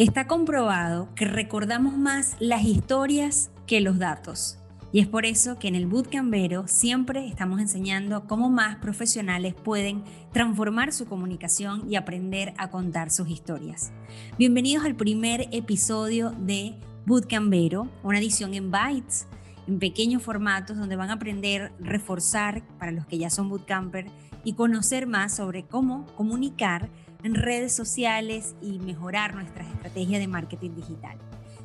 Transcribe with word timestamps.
Está 0.00 0.26
comprobado 0.26 1.14
que 1.14 1.26
recordamos 1.26 1.94
más 1.94 2.34
las 2.40 2.64
historias 2.64 3.50
que 3.66 3.82
los 3.82 3.98
datos. 3.98 4.56
Y 4.92 5.00
es 5.00 5.06
por 5.06 5.26
eso 5.26 5.58
que 5.58 5.68
en 5.68 5.74
el 5.74 5.86
Bootcampero 5.86 6.66
siempre 6.68 7.28
estamos 7.28 7.60
enseñando 7.60 8.26
cómo 8.26 8.48
más 8.48 8.76
profesionales 8.76 9.52
pueden 9.52 10.02
transformar 10.32 10.94
su 10.94 11.04
comunicación 11.04 11.84
y 11.86 11.96
aprender 11.96 12.54
a 12.56 12.70
contar 12.70 13.10
sus 13.10 13.28
historias. 13.28 13.92
Bienvenidos 14.38 14.86
al 14.86 14.94
primer 14.94 15.48
episodio 15.52 16.30
de 16.30 16.76
Bootcampero, 17.04 17.86
una 18.02 18.20
edición 18.20 18.54
en 18.54 18.70
bytes, 18.70 19.26
en 19.66 19.78
pequeños 19.80 20.22
formatos 20.22 20.78
donde 20.78 20.96
van 20.96 21.10
a 21.10 21.14
aprender, 21.14 21.72
reforzar 21.78 22.62
para 22.78 22.90
los 22.90 23.04
que 23.04 23.18
ya 23.18 23.28
son 23.28 23.50
bootcamper 23.50 24.06
y 24.44 24.54
conocer 24.54 25.06
más 25.06 25.36
sobre 25.36 25.64
cómo 25.64 26.06
comunicar 26.16 26.88
en 27.22 27.34
redes 27.34 27.72
sociales 27.74 28.54
y 28.60 28.78
mejorar 28.78 29.34
nuestras 29.34 29.68
estrategias 29.68 30.20
de 30.20 30.28
marketing 30.28 30.70
digital. 30.74 31.18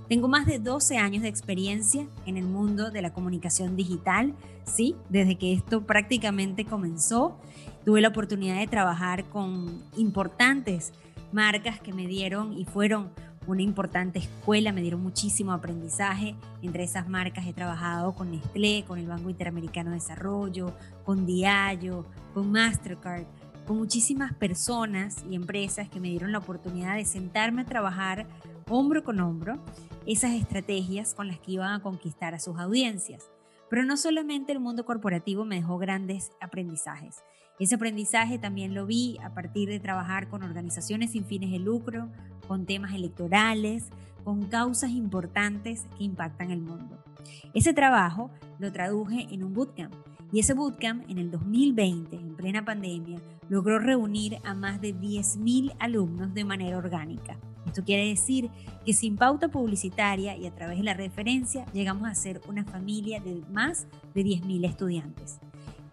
Tengo 0.07 0.27
más 0.27 0.45
de 0.45 0.59
12 0.59 0.97
años 0.97 1.23
de 1.23 1.29
experiencia 1.29 2.07
en 2.25 2.37
el 2.37 2.45
mundo 2.45 2.91
de 2.91 3.01
la 3.01 3.11
comunicación 3.11 3.75
digital, 3.75 4.35
sí, 4.63 4.95
desde 5.09 5.35
que 5.35 5.53
esto 5.53 5.85
prácticamente 5.85 6.65
comenzó. 6.65 7.39
Tuve 7.85 8.01
la 8.01 8.09
oportunidad 8.09 8.59
de 8.59 8.67
trabajar 8.67 9.25
con 9.29 9.83
importantes 9.97 10.93
marcas 11.31 11.79
que 11.79 11.91
me 11.91 12.05
dieron 12.05 12.53
y 12.53 12.65
fueron 12.65 13.09
una 13.47 13.61
importante 13.61 14.19
escuela, 14.19 14.71
me 14.71 14.81
dieron 14.81 15.01
muchísimo 15.01 15.51
aprendizaje. 15.51 16.35
Entre 16.61 16.83
esas 16.83 17.07
marcas 17.07 17.45
he 17.47 17.53
trabajado 17.53 18.13
con 18.13 18.31
Nestlé, 18.31 18.83
con 18.87 18.99
el 18.99 19.07
Banco 19.07 19.29
Interamericano 19.29 19.89
de 19.89 19.95
Desarrollo, 19.95 20.73
con 21.03 21.25
Diallo, 21.25 22.05
con 22.33 22.51
Mastercard, 22.51 23.25
con 23.65 23.77
muchísimas 23.77 24.33
personas 24.33 25.23
y 25.29 25.35
empresas 25.35 25.89
que 25.89 25.99
me 25.99 26.09
dieron 26.09 26.31
la 26.31 26.37
oportunidad 26.37 26.95
de 26.95 27.05
sentarme 27.05 27.63
a 27.63 27.65
trabajar 27.65 28.27
hombro 28.69 29.03
con 29.03 29.19
hombro 29.19 29.59
esas 30.05 30.31
estrategias 30.31 31.13
con 31.13 31.27
las 31.27 31.39
que 31.39 31.53
iban 31.53 31.73
a 31.73 31.81
conquistar 31.81 32.33
a 32.33 32.39
sus 32.39 32.57
audiencias. 32.59 33.29
Pero 33.69 33.83
no 33.83 33.97
solamente 33.97 34.51
el 34.51 34.59
mundo 34.59 34.85
corporativo 34.85 35.45
me 35.45 35.55
dejó 35.55 35.77
grandes 35.77 36.31
aprendizajes. 36.39 37.23
Ese 37.59 37.75
aprendizaje 37.75 38.37
también 38.37 38.73
lo 38.73 38.85
vi 38.85 39.17
a 39.23 39.33
partir 39.33 39.69
de 39.69 39.79
trabajar 39.79 40.29
con 40.29 40.43
organizaciones 40.43 41.11
sin 41.11 41.25
fines 41.25 41.51
de 41.51 41.59
lucro, 41.59 42.09
con 42.47 42.65
temas 42.65 42.93
electorales, 42.93 43.85
con 44.23 44.43
causas 44.47 44.91
importantes 44.91 45.85
que 45.97 46.03
impactan 46.03 46.51
el 46.51 46.61
mundo. 46.61 47.03
Ese 47.53 47.73
trabajo 47.73 48.29
lo 48.59 48.71
traduje 48.71 49.27
en 49.31 49.43
un 49.43 49.53
bootcamp 49.53 49.93
y 50.31 50.39
ese 50.39 50.53
bootcamp 50.53 51.09
en 51.09 51.17
el 51.17 51.31
2020, 51.31 52.15
en 52.15 52.35
plena 52.35 52.65
pandemia, 52.65 53.19
logró 53.49 53.79
reunir 53.79 54.37
a 54.43 54.53
más 54.53 54.81
de 54.81 54.95
10.000 54.95 55.75
alumnos 55.79 56.33
de 56.33 56.43
manera 56.43 56.77
orgánica. 56.77 57.37
Esto 57.65 57.83
quiere 57.83 58.07
decir 58.07 58.49
que 58.85 58.93
sin 58.93 59.17
pauta 59.17 59.49
publicitaria 59.49 60.37
y 60.37 60.47
a 60.47 60.55
través 60.55 60.77
de 60.77 60.83
la 60.83 60.93
referencia 60.93 61.65
llegamos 61.73 62.09
a 62.09 62.15
ser 62.15 62.41
una 62.47 62.63
familia 62.63 63.19
de 63.19 63.43
más 63.51 63.87
de 64.13 64.23
10.000 64.23 64.65
estudiantes. 64.65 65.39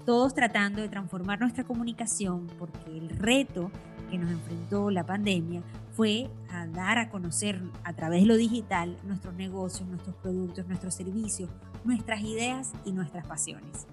Todos 0.04 0.34
tratando 0.34 0.80
de 0.80 0.88
transformar 0.88 1.40
nuestra 1.40 1.64
comunicación 1.64 2.48
porque 2.58 2.96
el 2.96 3.08
reto 3.10 3.70
que 4.10 4.18
nos 4.18 4.30
enfrentó 4.30 4.90
la 4.90 5.06
pandemia 5.06 5.62
fue 5.92 6.28
dar 6.72 6.98
a 6.98 7.08
conocer 7.08 7.62
a 7.84 7.92
través 7.94 8.22
de 8.22 8.26
lo 8.26 8.36
digital 8.36 8.96
nuestros 9.04 9.34
negocios, 9.34 9.88
nuestros 9.88 10.14
productos, 10.16 10.66
nuestros 10.66 10.94
servicios, 10.94 11.50
nuestras 11.84 12.20
ideas 12.20 12.72
y 12.84 12.92
nuestras 12.92 13.26
pasiones. 13.26 13.86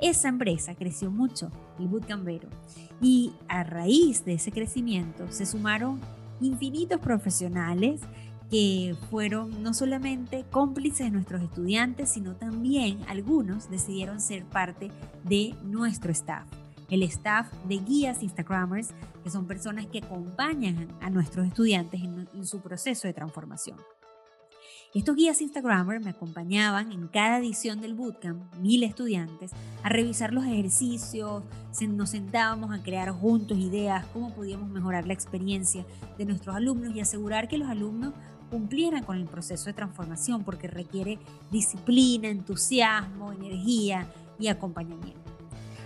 Esa 0.00 0.28
empresa 0.28 0.74
creció 0.74 1.10
mucho, 1.10 1.50
el 1.78 1.86
Bootcampero, 1.86 2.48
y 3.02 3.32
a 3.48 3.64
raíz 3.64 4.24
de 4.24 4.34
ese 4.34 4.50
crecimiento 4.50 5.30
se 5.30 5.44
sumaron 5.44 6.00
infinitos 6.40 7.00
profesionales 7.00 8.00
que 8.50 8.96
fueron 9.10 9.62
no 9.62 9.74
solamente 9.74 10.44
cómplices 10.50 11.06
de 11.06 11.10
nuestros 11.10 11.42
estudiantes, 11.42 12.08
sino 12.08 12.34
también 12.34 12.98
algunos 13.08 13.70
decidieron 13.70 14.20
ser 14.20 14.44
parte 14.44 14.90
de 15.22 15.54
nuestro 15.64 16.10
staff. 16.12 16.46
El 16.88 17.02
staff 17.04 17.52
de 17.68 17.76
guías 17.76 18.22
Instagramers, 18.22 18.88
que 19.22 19.30
son 19.30 19.46
personas 19.46 19.86
que 19.86 19.98
acompañan 19.98 20.88
a 21.00 21.10
nuestros 21.10 21.46
estudiantes 21.46 22.00
en, 22.02 22.26
en 22.34 22.46
su 22.46 22.60
proceso 22.60 23.06
de 23.06 23.14
transformación. 23.14 23.76
Estos 24.92 25.14
guías 25.14 25.40
Instagramers 25.40 26.04
me 26.04 26.10
acompañaban 26.10 26.90
en 26.90 27.06
cada 27.06 27.38
edición 27.38 27.80
del 27.80 27.94
bootcamp, 27.94 28.42
mil 28.56 28.82
estudiantes, 28.82 29.52
a 29.84 29.88
revisar 29.88 30.34
los 30.34 30.44
ejercicios, 30.44 31.44
nos 31.90 32.10
sentábamos 32.10 32.72
a 32.72 32.82
crear 32.82 33.12
juntos 33.12 33.56
ideas, 33.56 34.04
cómo 34.12 34.34
podíamos 34.34 34.68
mejorar 34.68 35.06
la 35.06 35.12
experiencia 35.12 35.86
de 36.18 36.24
nuestros 36.24 36.56
alumnos 36.56 36.92
y 36.96 36.98
asegurar 36.98 37.46
que 37.46 37.56
los 37.56 37.68
alumnos 37.68 38.14
cumplieran 38.50 39.04
con 39.04 39.16
el 39.16 39.26
proceso 39.26 39.66
de 39.66 39.74
transformación 39.74 40.42
porque 40.42 40.66
requiere 40.66 41.20
disciplina, 41.52 42.26
entusiasmo, 42.26 43.30
energía 43.30 44.08
y 44.40 44.48
acompañamiento. 44.48 45.20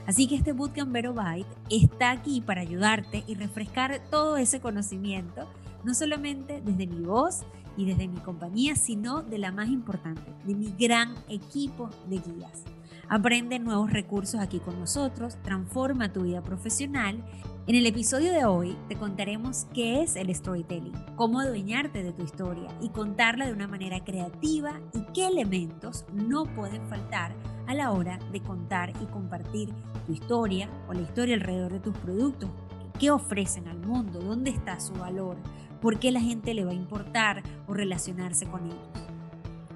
Así 0.06 0.26
que 0.26 0.36
este 0.36 0.54
Bootcamp 0.54 0.92
Vero 0.92 1.12
Byte 1.12 1.46
está 1.68 2.10
aquí 2.10 2.40
para 2.40 2.62
ayudarte 2.62 3.22
y 3.26 3.34
refrescar 3.34 4.00
todo 4.10 4.38
ese 4.38 4.60
conocimiento, 4.60 5.46
no 5.84 5.92
solamente 5.92 6.62
desde 6.62 6.86
mi 6.86 7.04
voz, 7.04 7.42
y 7.76 7.86
desde 7.86 8.08
mi 8.08 8.18
compañía, 8.20 8.76
sino 8.76 9.22
de 9.22 9.38
la 9.38 9.52
más 9.52 9.68
importante, 9.68 10.32
de 10.44 10.54
mi 10.54 10.72
gran 10.78 11.14
equipo 11.28 11.90
de 12.08 12.18
guías. 12.18 12.64
Aprende 13.08 13.58
nuevos 13.58 13.92
recursos 13.92 14.40
aquí 14.40 14.60
con 14.60 14.78
nosotros, 14.80 15.36
transforma 15.42 16.12
tu 16.12 16.22
vida 16.22 16.42
profesional. 16.42 17.22
En 17.66 17.74
el 17.74 17.86
episodio 17.86 18.32
de 18.32 18.44
hoy 18.44 18.76
te 18.88 18.96
contaremos 18.96 19.66
qué 19.74 20.02
es 20.02 20.16
el 20.16 20.34
storytelling, 20.34 20.94
cómo 21.16 21.40
adueñarte 21.40 22.02
de 22.02 22.12
tu 22.12 22.22
historia 22.22 22.68
y 22.80 22.88
contarla 22.90 23.46
de 23.46 23.52
una 23.52 23.68
manera 23.68 24.02
creativa 24.04 24.80
y 24.92 25.02
qué 25.12 25.26
elementos 25.26 26.04
no 26.12 26.44
pueden 26.44 26.86
faltar 26.88 27.34
a 27.66 27.74
la 27.74 27.92
hora 27.92 28.18
de 28.32 28.40
contar 28.40 28.92
y 29.00 29.06
compartir 29.06 29.70
tu 30.06 30.12
historia 30.12 30.68
o 30.88 30.92
la 30.92 31.02
historia 31.02 31.34
alrededor 31.34 31.72
de 31.72 31.80
tus 31.80 31.96
productos, 31.98 32.50
qué 32.98 33.10
ofrecen 33.10 33.68
al 33.68 33.78
mundo, 33.78 34.20
dónde 34.20 34.50
está 34.50 34.78
su 34.80 34.92
valor, 34.94 35.36
por 35.84 35.98
qué 35.98 36.10
la 36.10 36.20
gente 36.22 36.54
le 36.54 36.64
va 36.64 36.70
a 36.70 36.74
importar 36.74 37.42
o 37.66 37.74
relacionarse 37.74 38.46
con 38.46 38.64
ellos. 38.64 38.78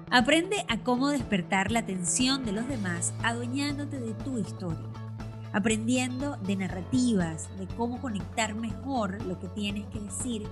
Aprende 0.09 0.65
a 0.67 0.79
cómo 0.79 1.09
despertar 1.09 1.69
la 1.69 1.81
atención 1.81 2.43
de 2.45 2.51
los 2.51 2.67
demás 2.67 3.13
adueñándote 3.21 3.99
de 3.99 4.15
tu 4.15 4.39
historia, 4.39 4.89
aprendiendo 5.53 6.35
de 6.37 6.55
narrativas, 6.55 7.47
de 7.59 7.67
cómo 7.77 8.01
conectar 8.01 8.55
mejor 8.55 9.23
lo 9.23 9.39
que 9.39 9.49
tienes 9.49 9.85
que 9.89 9.99
decir 9.99 10.47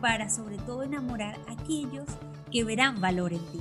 para 0.00 0.28
sobre 0.28 0.56
todo 0.56 0.82
enamorar 0.82 1.38
a 1.46 1.52
aquellos 1.52 2.06
que 2.50 2.64
verán 2.64 3.00
valor 3.00 3.32
en 3.32 3.46
ti. 3.52 3.60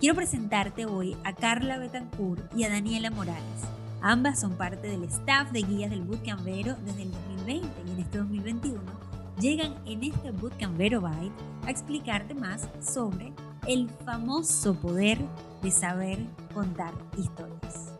Quiero 0.00 0.16
presentarte 0.16 0.84
hoy 0.84 1.16
a 1.24 1.32
Carla 1.32 1.78
Betancourt 1.78 2.54
y 2.54 2.64
a 2.64 2.68
Daniela 2.68 3.10
Morales. 3.10 3.62
Ambas 4.02 4.38
son 4.40 4.58
parte 4.58 4.86
del 4.86 5.04
staff 5.04 5.50
de 5.50 5.62
guías 5.62 5.88
del 5.88 6.02
Bootcamp 6.02 6.44
Vero 6.44 6.76
desde 6.84 7.04
el 7.04 7.10
2020 7.10 7.68
y 7.86 7.90
en 7.90 7.98
este 8.00 8.18
2021 8.18 9.12
llegan 9.42 9.74
en 9.86 10.04
este 10.04 10.30
Bootcamp 10.30 10.78
Vero 10.78 11.00
Byte 11.00 11.34
a 11.66 11.70
explicarte 11.70 12.32
más 12.32 12.68
sobre 12.80 13.32
el 13.66 13.90
famoso 14.04 14.72
poder 14.74 15.18
de 15.62 15.70
saber 15.72 16.18
contar 16.54 16.94
historias. 17.18 17.91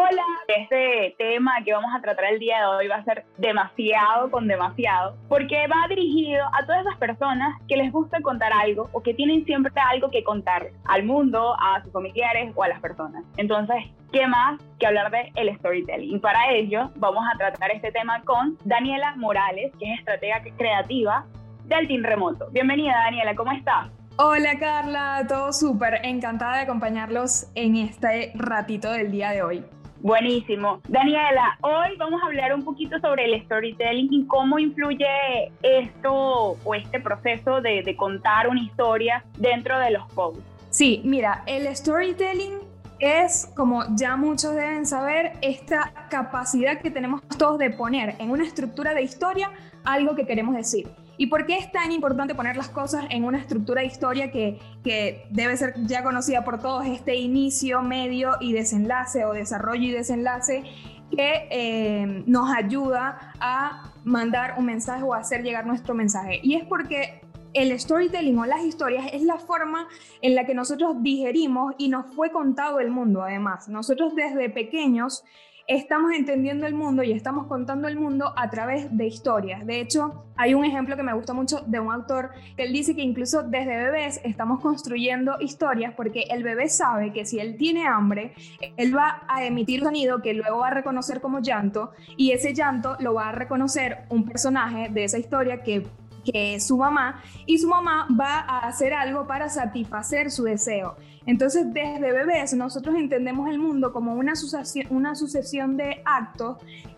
Hola, 0.00 0.22
este 0.46 1.16
tema 1.18 1.54
que 1.64 1.72
vamos 1.72 1.90
a 1.92 2.00
tratar 2.00 2.26
el 2.26 2.38
día 2.38 2.60
de 2.60 2.66
hoy 2.66 2.86
va 2.86 2.96
a 2.96 3.04
ser 3.04 3.24
demasiado 3.36 4.30
con 4.30 4.46
demasiado, 4.46 5.16
porque 5.28 5.66
va 5.66 5.88
dirigido 5.88 6.46
a 6.56 6.64
todas 6.64 6.82
esas 6.82 6.96
personas 6.98 7.60
que 7.66 7.76
les 7.76 7.90
gusta 7.90 8.20
contar 8.20 8.52
algo 8.52 8.88
o 8.92 9.02
que 9.02 9.12
tienen 9.12 9.44
siempre 9.44 9.72
algo 9.90 10.08
que 10.12 10.22
contar 10.22 10.68
al 10.84 11.02
mundo, 11.02 11.56
a 11.58 11.82
sus 11.82 11.92
familiares 11.92 12.52
o 12.54 12.62
a 12.62 12.68
las 12.68 12.80
personas. 12.80 13.24
Entonces, 13.38 13.86
¿qué 14.12 14.24
más 14.28 14.62
que 14.78 14.86
hablar 14.86 15.10
de 15.10 15.32
el 15.34 15.58
storytelling? 15.58 16.20
Para 16.20 16.52
ello 16.52 16.92
vamos 16.94 17.24
a 17.34 17.36
tratar 17.36 17.72
este 17.72 17.90
tema 17.90 18.22
con 18.22 18.56
Daniela 18.64 19.16
Morales, 19.16 19.72
que 19.80 19.92
es 19.92 19.98
estratega 19.98 20.44
creativa 20.56 21.26
del 21.64 21.88
Team 21.88 22.04
Remoto. 22.04 22.48
Bienvenida 22.52 22.92
Daniela, 23.04 23.34
¿cómo 23.34 23.50
estás? 23.50 23.90
Hola 24.20 24.58
Carla, 24.60 25.24
todo 25.28 25.52
súper, 25.52 26.00
encantada 26.04 26.56
de 26.56 26.62
acompañarlos 26.62 27.48
en 27.56 27.76
este 27.76 28.32
ratito 28.36 28.92
del 28.92 29.10
día 29.10 29.30
de 29.30 29.42
hoy. 29.42 29.64
Buenísimo. 30.00 30.80
Daniela, 30.88 31.58
hoy 31.60 31.96
vamos 31.98 32.22
a 32.22 32.26
hablar 32.26 32.54
un 32.54 32.64
poquito 32.64 32.98
sobre 33.00 33.24
el 33.24 33.42
storytelling 33.44 34.08
y 34.12 34.26
cómo 34.26 34.58
influye 34.58 35.52
esto 35.62 36.56
o 36.64 36.74
este 36.74 37.00
proceso 37.00 37.60
de, 37.60 37.82
de 37.82 37.96
contar 37.96 38.48
una 38.48 38.62
historia 38.62 39.24
dentro 39.36 39.78
de 39.78 39.90
los 39.90 40.06
posts. 40.12 40.42
Sí, 40.70 41.00
mira, 41.04 41.42
el 41.46 41.74
storytelling 41.74 42.58
es, 43.00 43.50
como 43.56 43.84
ya 43.96 44.16
muchos 44.16 44.54
deben 44.54 44.86
saber, 44.86 45.32
esta 45.42 45.92
capacidad 46.10 46.80
que 46.80 46.90
tenemos 46.90 47.22
todos 47.36 47.58
de 47.58 47.70
poner 47.70 48.14
en 48.18 48.30
una 48.30 48.44
estructura 48.44 48.94
de 48.94 49.02
historia 49.02 49.50
algo 49.84 50.14
que 50.14 50.26
queremos 50.26 50.54
decir. 50.54 50.88
¿Y 51.18 51.26
por 51.26 51.44
qué 51.44 51.58
es 51.58 51.70
tan 51.70 51.92
importante 51.92 52.34
poner 52.34 52.56
las 52.56 52.68
cosas 52.70 53.04
en 53.10 53.24
una 53.24 53.38
estructura 53.38 53.82
de 53.82 53.88
historia 53.88 54.30
que, 54.30 54.58
que 54.82 55.26
debe 55.30 55.56
ser 55.56 55.74
ya 55.84 56.02
conocida 56.02 56.44
por 56.44 56.60
todos, 56.60 56.86
este 56.86 57.16
inicio, 57.16 57.82
medio 57.82 58.36
y 58.40 58.52
desenlace 58.52 59.24
o 59.26 59.32
desarrollo 59.32 59.82
y 59.82 59.90
desenlace? 59.90 60.64
que 61.10 61.48
eh, 61.50 62.22
nos 62.26 62.54
ayuda 62.54 63.32
a 63.40 63.92
mandar 64.04 64.56
un 64.58 64.66
mensaje 64.66 65.02
o 65.02 65.14
hacer 65.14 65.42
llegar 65.42 65.66
nuestro 65.66 65.94
mensaje. 65.94 66.40
Y 66.42 66.54
es 66.54 66.64
porque 66.64 67.22
el 67.54 67.78
storytelling 67.78 68.38
o 68.38 68.46
las 68.46 68.62
historias 68.62 69.06
es 69.12 69.22
la 69.22 69.38
forma 69.38 69.88
en 70.20 70.34
la 70.34 70.44
que 70.44 70.54
nosotros 70.54 70.96
digerimos 71.02 71.74
y 71.78 71.88
nos 71.88 72.06
fue 72.14 72.30
contado 72.30 72.80
el 72.80 72.90
mundo, 72.90 73.22
además. 73.22 73.68
Nosotros 73.68 74.14
desde 74.14 74.50
pequeños 74.50 75.24
estamos 75.68 76.12
entendiendo 76.12 76.66
el 76.66 76.72
mundo 76.72 77.02
y 77.02 77.12
estamos 77.12 77.46
contando 77.46 77.88
el 77.88 77.96
mundo 77.96 78.32
a 78.36 78.48
través 78.48 78.96
de 78.96 79.06
historias. 79.06 79.66
De 79.66 79.80
hecho, 79.80 80.24
hay 80.34 80.54
un 80.54 80.64
ejemplo 80.64 80.96
que 80.96 81.02
me 81.02 81.12
gusta 81.12 81.34
mucho 81.34 81.60
de 81.66 81.78
un 81.78 81.92
autor 81.92 82.30
que 82.56 82.62
él 82.62 82.72
dice 82.72 82.96
que 82.96 83.02
incluso 83.02 83.42
desde 83.42 83.76
bebés 83.76 84.18
estamos 84.24 84.60
construyendo 84.60 85.36
historias 85.40 85.92
porque 85.94 86.24
el 86.30 86.42
bebé 86.42 86.70
sabe 86.70 87.12
que 87.12 87.26
si 87.26 87.38
él 87.38 87.58
tiene 87.58 87.86
hambre, 87.86 88.32
él 88.78 88.96
va 88.96 89.22
a 89.28 89.44
emitir 89.44 89.82
sonido 89.82 90.22
que 90.22 90.32
luego 90.32 90.60
va 90.60 90.68
a 90.68 90.74
reconocer 90.74 91.20
como 91.20 91.40
llanto 91.40 91.92
y 92.16 92.32
ese 92.32 92.54
llanto 92.54 92.96
lo 93.00 93.12
va 93.12 93.28
a 93.28 93.32
reconocer 93.32 94.06
un 94.08 94.24
personaje 94.24 94.88
de 94.88 95.04
esa 95.04 95.18
historia 95.18 95.62
que 95.62 95.86
que 96.30 96.54
es 96.54 96.66
su 96.66 96.76
mamá, 96.76 97.22
y 97.46 97.58
su 97.58 97.68
mamá 97.68 98.06
va 98.18 98.40
a 98.40 98.66
hacer 98.66 98.92
algo 98.92 99.26
para 99.26 99.48
satisfacer 99.48 100.30
su 100.30 100.44
deseo. 100.44 100.96
Entonces, 101.26 101.72
desde 101.72 102.12
bebés, 102.12 102.54
nosotros 102.54 102.96
entendemos 102.96 103.48
el 103.48 103.58
mundo 103.58 103.92
como 103.92 104.14
una 104.14 104.34
sucesión, 104.34 105.76
de 105.76 106.02
actos 106.04 106.56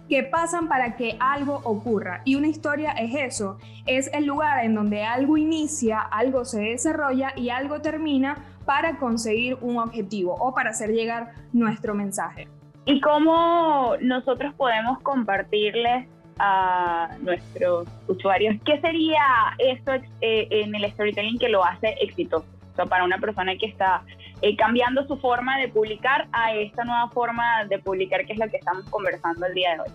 que 0.08 0.22
pasan 0.24 0.68
para 0.68 0.96
que 0.96 1.16
algo 1.20 1.60
ocurra. 1.64 2.22
Y 2.24 2.34
una 2.34 2.48
historia 2.48 2.92
es 2.92 3.14
eso, 3.14 3.58
es 3.86 4.10
el 4.12 4.26
lugar 4.26 4.64
en 4.64 4.74
donde 4.74 5.04
algo 5.04 5.36
inicia, 5.36 6.00
algo 6.00 6.44
se 6.44 6.60
desarrolla 6.60 7.32
y 7.36 7.50
algo 7.50 7.80
termina 7.80 8.44
para 8.64 8.98
conseguir 8.98 9.56
un 9.60 9.78
objetivo 9.78 10.34
o 10.34 10.54
para 10.54 10.70
hacer 10.70 10.90
llegar 10.90 11.32
nuestro 11.52 11.94
mensaje. 11.94 12.48
¿Y 12.84 13.00
cómo 13.00 13.94
nosotros 14.00 14.54
podemos 14.54 15.00
compartirles 15.00 16.08
a 16.42 17.16
nuestros 17.20 17.86
usuarios, 18.08 18.56
¿qué 18.64 18.80
sería 18.80 19.22
esto 19.58 19.92
eh, 20.20 20.48
en 20.50 20.74
el 20.74 20.90
storytelling 20.92 21.38
que 21.38 21.50
lo 21.50 21.62
hace 21.62 21.94
exitoso? 22.00 22.46
Para 22.88 23.04
una 23.04 23.18
persona 23.18 23.56
que 23.58 23.66
está 23.66 24.02
eh, 24.40 24.56
cambiando 24.56 25.06
su 25.06 25.18
forma 25.18 25.58
de 25.58 25.68
publicar 25.68 26.28
a 26.32 26.54
esta 26.54 26.84
nueva 26.84 27.10
forma 27.10 27.66
de 27.66 27.78
publicar, 27.78 28.24
que 28.24 28.32
es 28.32 28.38
lo 28.38 28.48
que 28.48 28.56
estamos 28.56 28.88
conversando 28.88 29.44
el 29.44 29.52
día 29.52 29.74
de 29.74 29.80
hoy. 29.80 29.88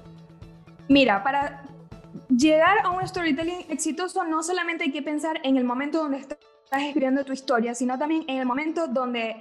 Mira, 0.87 1.23
para 1.23 1.63
llegar 2.29 2.77
a 2.83 2.91
un 2.91 3.05
storytelling 3.07 3.65
exitoso 3.69 4.23
no 4.23 4.43
solamente 4.43 4.83
hay 4.83 4.91
que 4.91 5.01
pensar 5.01 5.39
en 5.43 5.57
el 5.57 5.63
momento 5.63 5.97
donde 5.97 6.19
estás 6.19 6.37
escribiendo 6.71 7.25
tu 7.25 7.33
historia, 7.33 7.73
sino 7.73 7.97
también 7.97 8.23
en 8.27 8.37
el 8.37 8.45
momento 8.45 8.87
donde 8.87 9.35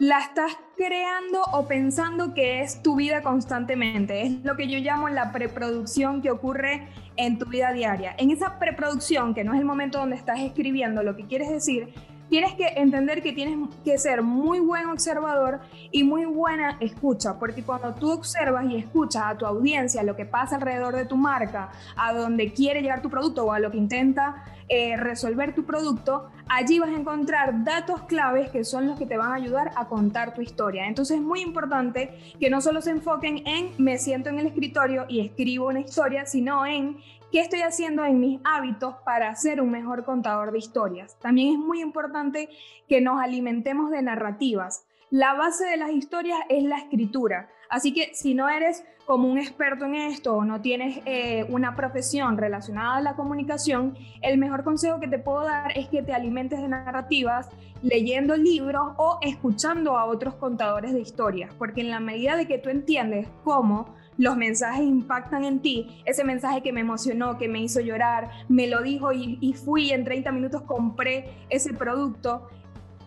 la 0.00 0.18
estás 0.20 0.56
creando 0.78 1.42
o 1.52 1.68
pensando 1.68 2.32
que 2.32 2.62
es 2.62 2.82
tu 2.82 2.96
vida 2.96 3.20
constantemente. 3.20 4.22
Es 4.22 4.32
lo 4.42 4.56
que 4.56 4.66
yo 4.66 4.78
llamo 4.78 5.10
la 5.10 5.30
preproducción 5.30 6.22
que 6.22 6.30
ocurre 6.30 6.88
en 7.16 7.38
tu 7.38 7.44
vida 7.44 7.70
diaria. 7.74 8.14
En 8.16 8.30
esa 8.30 8.58
preproducción, 8.58 9.34
que 9.34 9.44
no 9.44 9.52
es 9.52 9.60
el 9.60 9.66
momento 9.66 9.98
donde 9.98 10.16
estás 10.16 10.40
escribiendo 10.40 11.02
lo 11.02 11.16
que 11.16 11.26
quieres 11.26 11.50
decir, 11.50 11.92
tienes 12.30 12.54
que 12.54 12.66
entender 12.76 13.22
que 13.22 13.32
tienes 13.32 13.58
que 13.84 13.98
ser 13.98 14.22
muy 14.22 14.58
buen 14.60 14.86
observador 14.86 15.60
y 15.90 16.02
muy 16.02 16.24
buena 16.24 16.78
escucha, 16.80 17.38
porque 17.38 17.62
cuando 17.62 17.92
tú 17.92 18.10
observas 18.10 18.64
y 18.70 18.76
escuchas 18.76 19.24
a 19.26 19.36
tu 19.36 19.44
audiencia 19.44 20.02
lo 20.02 20.16
que 20.16 20.24
pasa 20.24 20.56
alrededor 20.56 20.96
de 20.96 21.04
tu 21.04 21.16
marca, 21.18 21.72
a 21.94 22.14
donde 22.14 22.54
quiere 22.54 22.80
llegar 22.80 23.02
tu 23.02 23.10
producto 23.10 23.44
o 23.44 23.52
a 23.52 23.58
lo 23.58 23.70
que 23.70 23.76
intenta 23.76 24.44
eh, 24.72 24.96
resolver 24.96 25.52
tu 25.52 25.64
producto, 25.64 26.30
allí 26.48 26.78
vas 26.78 26.90
a 26.90 26.94
encontrar 26.94 27.64
datos 27.64 28.02
claves 28.02 28.50
que 28.50 28.62
son 28.62 28.86
los 28.86 28.96
que 28.96 29.04
te 29.04 29.16
van 29.16 29.32
a 29.32 29.34
ayudar 29.34 29.72
a 29.74 29.88
contar 29.88 30.32
tu 30.32 30.42
historia. 30.42 30.86
Entonces 30.86 31.16
es 31.16 31.22
muy 31.22 31.40
importante 31.40 32.16
que 32.38 32.50
no 32.50 32.60
solo 32.60 32.80
se 32.80 32.90
enfoquen 32.90 33.42
en 33.48 33.72
me 33.78 33.98
siento 33.98 34.28
en 34.28 34.38
el 34.38 34.46
escritorio 34.46 35.06
y 35.08 35.26
escribo 35.26 35.66
una 35.66 35.80
historia, 35.80 36.24
sino 36.24 36.64
en 36.64 36.98
¿Qué 37.32 37.38
estoy 37.38 37.60
haciendo 37.60 38.04
en 38.04 38.18
mis 38.18 38.40
hábitos 38.42 38.96
para 39.04 39.34
ser 39.36 39.60
un 39.60 39.70
mejor 39.70 40.04
contador 40.04 40.50
de 40.50 40.58
historias? 40.58 41.16
También 41.20 41.52
es 41.54 41.58
muy 41.58 41.80
importante 41.80 42.48
que 42.88 43.00
nos 43.00 43.20
alimentemos 43.20 43.92
de 43.92 44.02
narrativas. 44.02 44.84
La 45.10 45.34
base 45.34 45.64
de 45.64 45.76
las 45.76 45.90
historias 45.90 46.38
es 46.48 46.64
la 46.64 46.78
escritura. 46.78 47.48
Así 47.68 47.92
que 47.92 48.14
si 48.14 48.34
no 48.34 48.48
eres 48.48 48.84
como 49.10 49.26
un 49.26 49.38
experto 49.38 49.86
en 49.86 49.96
esto 49.96 50.36
o 50.36 50.44
no 50.44 50.60
tienes 50.60 51.00
eh, 51.04 51.44
una 51.48 51.74
profesión 51.74 52.38
relacionada 52.38 52.98
a 52.98 53.00
la 53.00 53.16
comunicación, 53.16 53.98
el 54.22 54.38
mejor 54.38 54.62
consejo 54.62 55.00
que 55.00 55.08
te 55.08 55.18
puedo 55.18 55.42
dar 55.42 55.76
es 55.76 55.88
que 55.88 56.00
te 56.00 56.12
alimentes 56.12 56.62
de 56.62 56.68
narrativas 56.68 57.48
leyendo 57.82 58.36
libros 58.36 58.92
o 58.98 59.18
escuchando 59.20 59.98
a 59.98 60.04
otros 60.04 60.36
contadores 60.36 60.92
de 60.92 61.00
historias, 61.00 61.52
porque 61.54 61.80
en 61.80 61.90
la 61.90 61.98
medida 61.98 62.36
de 62.36 62.46
que 62.46 62.58
tú 62.58 62.68
entiendes 62.68 63.26
cómo 63.42 63.96
los 64.16 64.36
mensajes 64.36 64.84
impactan 64.84 65.42
en 65.42 65.58
ti, 65.58 66.00
ese 66.04 66.22
mensaje 66.22 66.62
que 66.62 66.72
me 66.72 66.82
emocionó, 66.82 67.36
que 67.36 67.48
me 67.48 67.60
hizo 67.60 67.80
llorar, 67.80 68.30
me 68.48 68.68
lo 68.68 68.80
dijo 68.80 69.12
y, 69.12 69.38
y 69.40 69.54
fui 69.54 69.90
en 69.90 70.04
30 70.04 70.30
minutos 70.30 70.62
compré 70.62 71.34
ese 71.48 71.72
producto, 71.72 72.46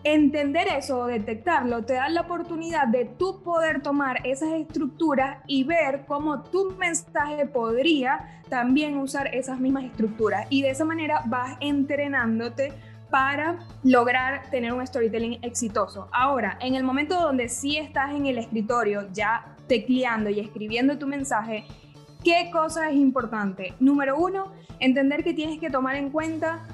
entender 0.04 0.68
eso 0.68 1.00
o 1.00 1.06
detectarlo 1.06 1.84
te 1.84 1.94
da 1.94 2.08
la 2.10 2.20
oportunidad 2.20 2.86
de 2.88 3.06
tú 3.06 3.42
poder 3.42 3.80
tomar 3.80 4.18
esas 4.24 4.52
estructuras 4.52 5.38
y 5.46 5.64
ver 5.64 6.04
cómo 6.06 6.42
tu 6.42 6.72
mensaje 6.72 7.46
podría 7.46 8.42
también 8.50 8.98
usar 8.98 9.34
esas 9.34 9.58
mismas 9.58 9.84
estructuras. 9.84 10.46
Y 10.50 10.62
de 10.62 10.70
esa 10.70 10.84
manera 10.84 11.22
vas 11.26 11.56
entrenándote 11.60 12.72
para 13.10 13.60
lograr 13.82 14.50
tener 14.50 14.72
un 14.72 14.86
storytelling 14.86 15.38
exitoso. 15.42 16.08
Ahora, 16.12 16.58
en 16.60 16.74
el 16.74 16.84
momento 16.84 17.20
donde 17.20 17.48
sí 17.48 17.78
estás 17.78 18.10
en 18.12 18.26
el 18.26 18.38
escritorio 18.38 19.08
ya 19.12 19.56
tecleando 19.68 20.28
y 20.28 20.40
escribiendo 20.40 20.98
tu 20.98 21.06
mensaje, 21.06 21.64
¿qué 22.22 22.50
cosa 22.52 22.90
es 22.90 22.96
importante? 22.96 23.74
Número 23.80 24.18
uno, 24.18 24.52
entender 24.80 25.24
que 25.24 25.32
tienes 25.32 25.60
que 25.60 25.70
tomar 25.70 25.96
en 25.96 26.10
cuenta 26.10 26.66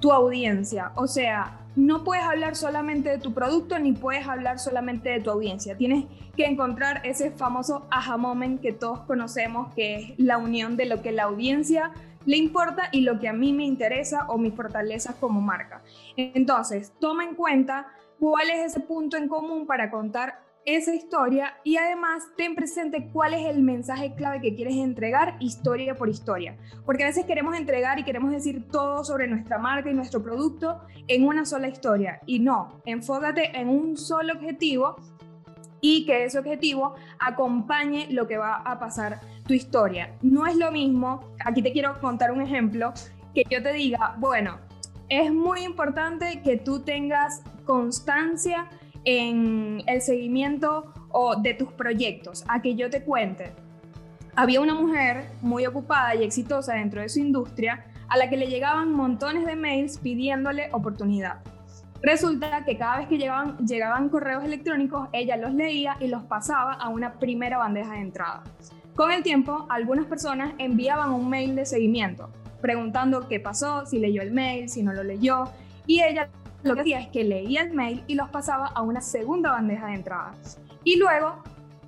tu 0.00 0.12
audiencia. 0.12 0.92
O 0.96 1.06
sea, 1.06 1.58
no 1.76 2.02
puedes 2.04 2.24
hablar 2.24 2.56
solamente 2.56 3.10
de 3.10 3.18
tu 3.18 3.32
producto 3.32 3.78
ni 3.78 3.92
puedes 3.92 4.26
hablar 4.26 4.58
solamente 4.58 5.10
de 5.10 5.20
tu 5.20 5.30
audiencia. 5.30 5.76
Tienes 5.76 6.06
que 6.36 6.46
encontrar 6.46 7.02
ese 7.04 7.30
famoso 7.30 7.86
aha 7.90 8.16
moment 8.16 8.60
que 8.60 8.72
todos 8.72 9.00
conocemos, 9.00 9.72
que 9.74 9.96
es 9.96 10.18
la 10.18 10.38
unión 10.38 10.76
de 10.76 10.86
lo 10.86 11.02
que 11.02 11.12
la 11.12 11.24
audiencia 11.24 11.92
le 12.26 12.36
importa 12.36 12.88
y 12.92 13.00
lo 13.00 13.18
que 13.18 13.28
a 13.28 13.32
mí 13.32 13.52
me 13.52 13.64
interesa 13.64 14.26
o 14.28 14.36
mis 14.36 14.54
fortalezas 14.54 15.14
como 15.16 15.40
marca. 15.40 15.82
Entonces, 16.16 16.92
toma 17.00 17.24
en 17.24 17.34
cuenta 17.34 17.86
cuál 18.18 18.50
es 18.50 18.72
ese 18.72 18.80
punto 18.80 19.16
en 19.16 19.28
común 19.28 19.66
para 19.66 19.90
contar 19.90 20.40
esa 20.64 20.94
historia 20.94 21.54
y 21.64 21.76
además 21.76 22.24
ten 22.36 22.54
presente 22.54 23.08
cuál 23.12 23.34
es 23.34 23.46
el 23.46 23.62
mensaje 23.62 24.14
clave 24.14 24.40
que 24.40 24.54
quieres 24.54 24.76
entregar 24.76 25.36
historia 25.40 25.94
por 25.94 26.08
historia. 26.08 26.56
Porque 26.84 27.04
a 27.04 27.06
veces 27.06 27.24
queremos 27.24 27.56
entregar 27.56 27.98
y 27.98 28.04
queremos 28.04 28.30
decir 28.30 28.68
todo 28.68 29.04
sobre 29.04 29.26
nuestra 29.26 29.58
marca 29.58 29.90
y 29.90 29.94
nuestro 29.94 30.22
producto 30.22 30.80
en 31.08 31.26
una 31.26 31.44
sola 31.44 31.68
historia. 31.68 32.20
Y 32.26 32.38
no, 32.38 32.80
enfócate 32.84 33.58
en 33.58 33.68
un 33.68 33.96
solo 33.96 34.34
objetivo 34.34 34.96
y 35.80 36.04
que 36.04 36.24
ese 36.24 36.38
objetivo 36.38 36.94
acompañe 37.18 38.08
lo 38.10 38.26
que 38.26 38.36
va 38.36 38.56
a 38.56 38.78
pasar 38.78 39.20
tu 39.46 39.54
historia. 39.54 40.16
No 40.22 40.46
es 40.46 40.56
lo 40.56 40.70
mismo, 40.70 41.34
aquí 41.44 41.62
te 41.62 41.72
quiero 41.72 41.98
contar 42.00 42.32
un 42.32 42.42
ejemplo, 42.42 42.92
que 43.34 43.44
yo 43.48 43.62
te 43.62 43.72
diga, 43.72 44.16
bueno, 44.18 44.58
es 45.08 45.32
muy 45.32 45.62
importante 45.62 46.40
que 46.42 46.56
tú 46.56 46.80
tengas 46.80 47.42
constancia 47.64 48.68
en 49.10 49.82
el 49.86 50.00
seguimiento 50.02 50.92
o 51.10 51.34
de 51.34 51.54
tus 51.54 51.72
proyectos, 51.72 52.44
a 52.46 52.62
que 52.62 52.76
yo 52.76 52.90
te 52.90 53.02
cuente. 53.02 53.52
Había 54.36 54.60
una 54.60 54.74
mujer 54.74 55.24
muy 55.40 55.66
ocupada 55.66 56.14
y 56.14 56.22
exitosa 56.22 56.74
dentro 56.74 57.00
de 57.00 57.08
su 57.08 57.18
industria 57.18 57.86
a 58.08 58.16
la 58.16 58.30
que 58.30 58.36
le 58.36 58.46
llegaban 58.46 58.92
montones 58.92 59.46
de 59.46 59.56
mails 59.56 59.98
pidiéndole 59.98 60.68
oportunidad. 60.72 61.40
Resulta 62.02 62.64
que 62.64 62.78
cada 62.78 62.98
vez 62.98 63.08
que 63.08 63.18
llegaban, 63.18 63.58
llegaban 63.58 64.08
correos 64.10 64.44
electrónicos, 64.44 65.08
ella 65.12 65.36
los 65.36 65.52
leía 65.54 65.96
y 65.98 66.06
los 66.06 66.22
pasaba 66.22 66.74
a 66.74 66.88
una 66.88 67.14
primera 67.14 67.58
bandeja 67.58 67.94
de 67.94 68.00
entrada. 68.00 68.44
Con 68.94 69.10
el 69.10 69.24
tiempo, 69.24 69.66
algunas 69.68 70.06
personas 70.06 70.54
enviaban 70.58 71.10
un 71.10 71.28
mail 71.28 71.56
de 71.56 71.66
seguimiento, 71.66 72.30
preguntando 72.60 73.26
qué 73.28 73.40
pasó, 73.40 73.86
si 73.86 73.98
leyó 73.98 74.22
el 74.22 74.30
mail, 74.30 74.68
si 74.68 74.84
no 74.84 74.92
lo 74.92 75.02
leyó, 75.02 75.50
y 75.86 76.00
ella 76.00 76.28
lo 76.62 76.74
que 76.74 76.80
hacía 76.80 77.00
es 77.00 77.08
que 77.08 77.24
leía 77.24 77.62
el 77.62 77.72
mail 77.72 78.04
y 78.06 78.14
los 78.14 78.28
pasaba 78.30 78.66
a 78.66 78.82
una 78.82 79.00
segunda 79.00 79.52
bandeja 79.52 79.86
de 79.86 79.94
entrada. 79.94 80.34
Y 80.84 80.96
luego 80.96 81.42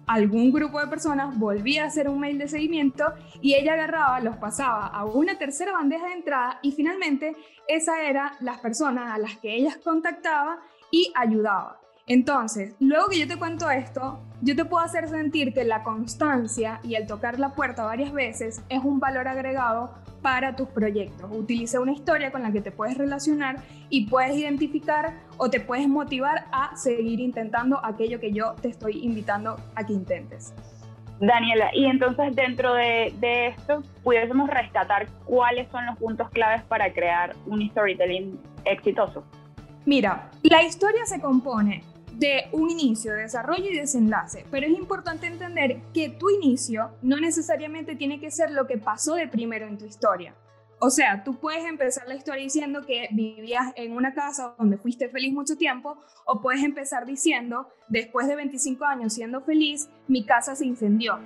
algún 0.07 0.53
grupo 0.53 0.81
de 0.81 0.87
personas 0.87 1.39
volvía 1.39 1.85
a 1.85 1.87
hacer 1.87 2.09
un 2.09 2.21
mail 2.21 2.39
de 2.39 2.49
seguimiento 2.49 3.05
y 3.41 3.55
ella 3.55 3.75
agarraba, 3.75 4.21
los 4.21 4.37
pasaba 4.37 4.87
a 4.87 5.05
una 5.05 5.39
tercera 5.39 5.73
bandeja 5.73 6.07
de 6.07 6.15
entrada 6.15 6.59
y 6.63 6.73
finalmente 6.73 7.37
esas 7.69 7.99
eran 8.01 8.33
las 8.41 8.59
personas 8.59 9.13
a 9.13 9.19
las 9.19 9.37
que 9.37 9.55
ella 9.55 9.77
contactaba 9.83 10.61
y 10.91 11.13
ayudaba. 11.15 11.79
Entonces, 12.07 12.75
luego 12.81 13.09
que 13.09 13.21
yo 13.21 13.29
te 13.29 13.37
cuento 13.37 13.71
esto, 13.71 14.21
yo 14.41 14.57
te 14.57 14.65
puedo 14.65 14.85
hacer 14.85 15.09
sentir 15.09 15.55
que 15.55 15.65
la 15.65 15.85
constancia 15.85 16.81
y 16.83 16.97
el 16.97 17.07
tocar 17.07 17.39
la 17.39 17.55
puerta 17.55 17.85
varias 17.85 18.13
veces 18.13 18.63
es 18.69 18.81
un 18.83 18.99
valor 18.99 19.29
agregado 19.29 19.95
para 20.23 20.57
tus 20.57 20.69
proyectos. 20.69 21.29
Utiliza 21.33 21.81
una 21.81 21.93
historia 21.93 22.31
con 22.31 22.43
la 22.43 22.53
que 22.53 22.61
te 22.61 22.71
puedes 22.71 22.97
relacionar 22.97 23.57
y 23.91 24.07
puedes 24.07 24.37
identificar 24.37 25.21
o 25.37 25.51
te 25.51 25.61
puedes 25.61 25.89
motivar 25.89 26.47
a 26.53 26.75
seguir 26.77 27.21
intentando 27.21 27.85
aquello 27.85 28.21
que 28.21 28.33
yo 28.33 28.55
te 28.63 28.69
estoy 28.69 29.05
invitando 29.05 29.57
a 29.75 29.85
que 29.85 29.93
intentes. 29.93 30.55
Daniela, 31.21 31.71
y 31.75 31.85
entonces 31.87 32.35
dentro 32.35 32.75
de, 32.75 33.15
de, 33.21 33.49
esto 33.49 33.83
pudiésemos 34.03 34.49
rescatar 34.49 35.09
cuáles 35.25 35.71
son 35.71 35.87
los 35.87 35.97
puntos 35.99 36.29
claves 36.31 36.63
para 36.63 36.93
crear 36.93 37.37
un 37.47 37.69
storytelling 37.71 38.41
exitoso. 38.65 39.23
Mira, 39.85 40.31
la 40.43 40.63
historia 40.63 41.05
se 41.07 41.21
compone 41.21 41.85
de 42.23 42.49
un 42.53 42.71
inicio, 42.71 43.15
desarrollo 43.15 43.69
y 43.69 43.77
desenlace, 43.77 44.47
pero 44.49 44.65
es 44.65 44.73
importante 44.73 45.27
entender 45.27 45.81
que 45.93 46.09
tu 46.09 46.31
inicio 46.31 46.93
no 47.03 47.17
necesariamente 47.17 47.97
tiene 47.97 48.21
que 48.21 48.31
ser 48.31 48.53
lo 48.53 48.69
que 48.69 48.79
pasó 48.79 49.15
de 49.17 49.27
primero 49.27 49.67
en 49.67 49.77
tu 49.77 49.87
historia. 49.87 50.33
O 50.79 50.89
sea, 50.89 51.25
tú 51.25 51.35
puedes 51.41 51.65
empezar 51.65 52.07
la 52.07 52.15
historia 52.15 52.45
diciendo 52.45 52.83
que 52.87 53.09
vivías 53.11 53.73
en 53.75 53.97
una 53.97 54.15
casa 54.15 54.55
donde 54.57 54.79
fuiste 54.79 55.09
feliz 55.09 55.35
mucho 55.35 55.57
tiempo, 55.57 55.99
o 56.25 56.41
puedes 56.41 56.63
empezar 56.63 57.07
diciendo, 57.07 57.67
después 57.89 58.29
de 58.29 58.37
25 58.37 58.85
años 58.85 59.15
siendo 59.15 59.41
feliz, 59.41 59.89
mi 60.07 60.25
casa 60.25 60.55
se 60.55 60.65
incendió. 60.65 61.19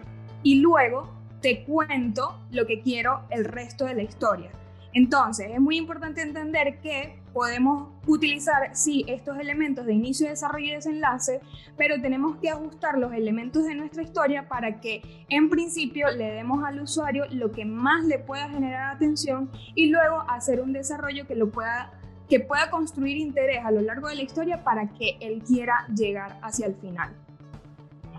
Y 0.43 0.61
luego 0.61 1.11
te 1.43 1.65
cuento 1.65 2.41
lo 2.51 2.67
que 2.67 2.81
quiero 2.81 3.27
el 3.29 3.45
resto 3.45 3.85
de 3.85 3.97
la 3.97 4.03
historia. 4.03 4.51
Entonces, 4.95 5.51
es 5.53 5.61
muy 5.61 5.77
importante 5.77 6.23
entender 6.23 6.81
que 6.81 7.23
podemos 7.35 7.96
utilizar, 8.07 8.75
sí, 8.75 9.05
estos 9.09 9.39
elementos 9.39 9.87
de 9.87 9.95
inicio, 9.95 10.29
desarrollo 10.29 10.67
y 10.67 10.71
desenlace, 10.73 11.41
pero 11.77 12.01
tenemos 12.01 12.37
que 12.37 12.51
ajustar 12.51 12.99
los 12.99 13.13
elementos 13.13 13.65
de 13.65 13.75
nuestra 13.75 14.03
historia 14.03 14.49
para 14.49 14.81
que 14.81 15.03
en 15.29 15.51
principio 15.51 16.11
le 16.11 16.31
demos 16.33 16.65
al 16.65 16.81
usuario 16.81 17.25
lo 17.31 17.53
que 17.53 17.65
más 17.65 18.05
le 18.05 18.19
pueda 18.19 18.49
generar 18.49 18.95
atención 18.95 19.51
y 19.75 19.91
luego 19.91 20.25
hacer 20.29 20.61
un 20.61 20.73
desarrollo 20.73 21.27
que 21.27 21.35
lo 21.35 21.51
pueda 21.51 21.93
que 22.29 22.41
pueda 22.41 22.71
construir 22.71 23.17
interés 23.17 23.65
a 23.65 23.71
lo 23.71 23.81
largo 23.81 24.09
de 24.09 24.17
la 24.17 24.23
historia 24.23 24.65
para 24.65 24.89
que 24.89 25.17
él 25.21 25.45
quiera 25.47 25.87
llegar 25.95 26.37
hacia 26.43 26.67
el 26.67 26.75
final. 26.75 27.11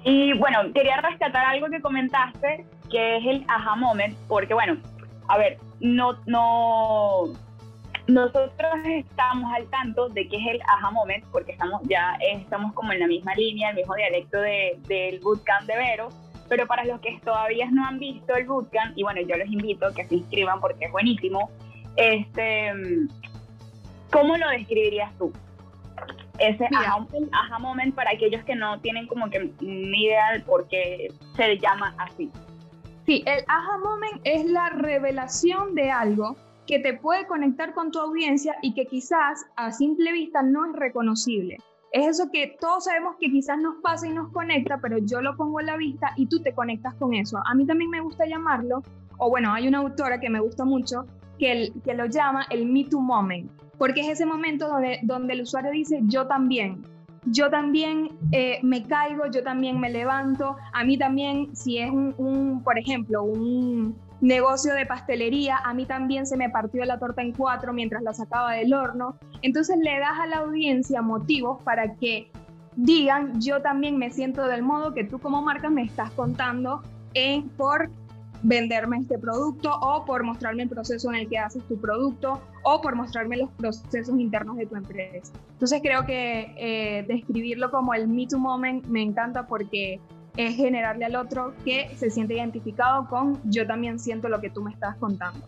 Y 0.03 0.32
bueno, 0.38 0.60
quería 0.74 1.01
rescatar 1.01 1.46
algo 1.46 1.67
que 1.67 1.82
comentaste, 1.82 2.65
que 2.89 3.17
es 3.17 3.25
el 3.25 3.46
aha 3.50 3.75
moment, 3.75 4.15
porque 4.29 4.53
bueno, 4.53 4.77
a 5.27 5.38
ver, 5.38 5.58
no, 5.82 6.13
no, 6.25 7.34
nosotros 8.08 8.74
estamos 8.86 9.54
al 9.54 9.70
tanto 9.70 10.08
de 10.10 10.28
que 10.28 10.38
es 10.38 10.48
el 10.48 10.62
aha 10.62 10.92
moment, 10.92 11.26
porque 11.32 11.52
estamos 11.52 11.82
ya 11.84 12.18
estamos 12.22 12.74
como 12.74 12.94
en 12.94 13.02
la 13.02 13.08
misma 13.08 13.34
línea, 13.36 13.70
el 13.70 13.76
mismo 13.76 13.96
dialecto 13.96 14.40
de, 14.40 14.80
del 14.88 15.20
bootcamp 15.20 15.68
de 15.68 15.76
Vero, 15.78 16.10
pero 16.48 16.66
para 16.68 16.86
los 16.86 17.02
que 17.02 17.20
todavía 17.24 17.70
no 17.70 17.86
han 17.86 18.00
visto 18.00 18.34
el 18.36 18.48
bootcamp, 18.48 18.98
y 18.98 19.04
bueno, 19.04 19.22
yo 19.22 19.36
los 19.36 19.48
invito 19.48 19.88
a 19.88 19.94
que 19.94 20.06
se 20.06 20.16
inscriban 20.16 20.62
porque 20.62 20.86
es 20.86 20.92
buenísimo, 20.92 21.50
este, 21.98 22.72
¿cómo 24.12 24.38
lo 24.38 24.50
describirías 24.50 25.14
tú? 25.18 25.34
Ese 26.40 26.70
aha, 26.72 27.60
moment 27.60 27.96
para 27.96 28.12
aquellos 28.12 28.44
que 28.46 28.56
no 28.56 28.80
tienen 28.80 29.08
como 29.08 29.30
que 29.30 29.52
ni 29.60 30.04
idea 30.04 30.34
de 30.34 30.40
por 30.42 30.68
qué 30.70 31.12
se 31.36 31.58
llama 31.58 31.94
así. 31.98 32.32
Sí, 33.06 33.24
el 33.26 33.44
aha 33.48 33.78
moment 33.80 34.22
es 34.24 34.46
la 34.46 34.70
revelación 34.70 35.74
de 35.74 35.90
algo 35.90 36.38
que 36.67 36.79
te 36.79 36.93
puede 36.93 37.25
conectar 37.25 37.74
con 37.74 37.91
tu 37.91 38.00
audiencia 38.00 38.55
y 38.62 38.74
que 38.74 38.86
quizás 38.86 39.45
a 39.55 39.71
simple 39.71 40.12
vista 40.12 40.43
no 40.43 40.65
es 40.65 40.74
reconocible. 40.74 41.57
Es 41.93 42.07
eso 42.07 42.29
que 42.31 42.57
todos 42.59 42.83
sabemos 42.83 43.15
que 43.19 43.31
quizás 43.31 43.57
nos 43.57 43.77
pasa 43.81 44.07
y 44.07 44.13
nos 44.13 44.31
conecta, 44.33 44.77
pero 44.81 44.97
yo 44.97 45.21
lo 45.21 45.38
pongo 45.38 45.62
en 45.62 45.67
la 45.67 45.77
vista 45.77 46.12
y 46.17 46.27
tú 46.27 46.41
te 46.41 46.53
conectas 46.53 46.93
con 46.95 47.13
eso. 47.13 47.39
A 47.45 47.55
mí 47.55 47.65
también 47.65 47.89
me 47.89 48.01
gusta 48.01 48.25
llamarlo, 48.25 48.83
o 49.17 49.29
bueno, 49.29 49.53
hay 49.53 49.67
una 49.67 49.79
autora 49.79 50.19
que 50.19 50.29
me 50.29 50.41
gusta 50.41 50.65
mucho 50.65 51.05
que, 51.39 51.71
que 51.86 51.93
lo 51.93 52.05
llama 52.07 52.45
el 52.50 52.65
Me 52.65 52.83
Too 52.83 53.00
Moment, 53.00 53.50
porque 53.77 54.01
es 54.01 54.09
ese 54.09 54.25
momento 54.25 54.67
donde, 54.67 55.00
donde 55.03 55.33
el 55.33 55.41
usuario 55.41 55.71
dice 55.71 56.01
yo 56.03 56.27
también, 56.27 56.83
yo 57.25 57.50
también 57.50 58.09
eh, 58.31 58.59
me 58.63 58.83
caigo, 58.83 59.27
yo 59.31 59.43
también 59.43 59.79
me 59.79 59.89
levanto, 59.89 60.57
a 60.74 60.83
mí 60.83 60.97
también, 60.97 61.55
si 61.55 61.77
es 61.77 61.89
un, 61.89 62.62
por 62.63 62.77
ejemplo, 62.77 63.24
un 63.24 63.95
negocio 64.21 64.74
de 64.74 64.86
pastelería, 64.86 65.57
a 65.57 65.74
mí 65.74 65.86
también 65.86 66.25
se 66.25 66.38
me 66.38 66.50
partió 66.50 66.83
la 66.86 66.97
torta 66.97 67.21
en 67.21 67.33
cuatro 67.33 67.74
mientras 67.74 68.01
la 68.03 68.13
sacaba 68.13 68.53
del 68.53 68.74
horno. 68.74 69.17
Entonces 69.41 69.77
le 69.77 70.00
das 70.00 70.19
a 70.19 70.27
la 70.27 70.38
audiencia 70.38 71.01
motivos 71.01 71.62
para 71.63 71.95
que 71.95 72.31
digan, 72.75 73.39
yo 73.41 73.62
también 73.62 73.97
me 73.97 74.09
siento 74.12 74.47
del 74.47 74.63
modo 74.63 74.93
que 74.93 75.03
tú 75.03 75.19
como 75.19 75.41
marca 75.41 75.69
me 75.69 75.83
estás 75.83 76.12
contando 76.12 76.81
en, 77.13 77.50
por 77.50 77.89
venderme 78.43 78.97
este 78.97 79.17
producto 79.17 79.71
o 79.81 80.05
por 80.05 80.24
mostrarme 80.24 80.63
el 80.63 80.69
proceso 80.69 81.09
en 81.09 81.15
el 81.15 81.29
que 81.29 81.39
haces 81.39 81.63
tu 81.67 81.79
producto 81.79 82.39
o 82.63 82.81
por 82.81 82.95
mostrarme 82.95 83.38
los 83.38 83.50
procesos 83.51 84.19
internos 84.19 84.57
de 84.57 84.67
tu 84.67 84.75
empresa. 84.75 85.33
Entonces 85.53 85.81
creo 85.81 86.05
que 86.05 86.53
eh, 86.57 87.05
describirlo 87.07 87.71
como 87.71 87.93
el 87.93 88.07
Me 88.07 88.27
Too 88.27 88.39
Moment 88.39 88.86
me 88.86 89.01
encanta 89.01 89.47
porque 89.47 90.00
es 90.38 90.56
generarle 90.56 91.06
al 91.06 91.15
otro 91.15 91.53
que 91.65 91.89
se 91.96 92.10
siente 92.10 92.36
identificado 92.36 93.08
con 93.08 93.39
yo 93.50 93.65
también 93.67 94.00
siento 94.00 94.29
lo 94.29 94.39
que 94.39 94.50
tú 94.50 94.62
me 94.62 94.72
estás 94.72 94.96
contando. 94.98 95.46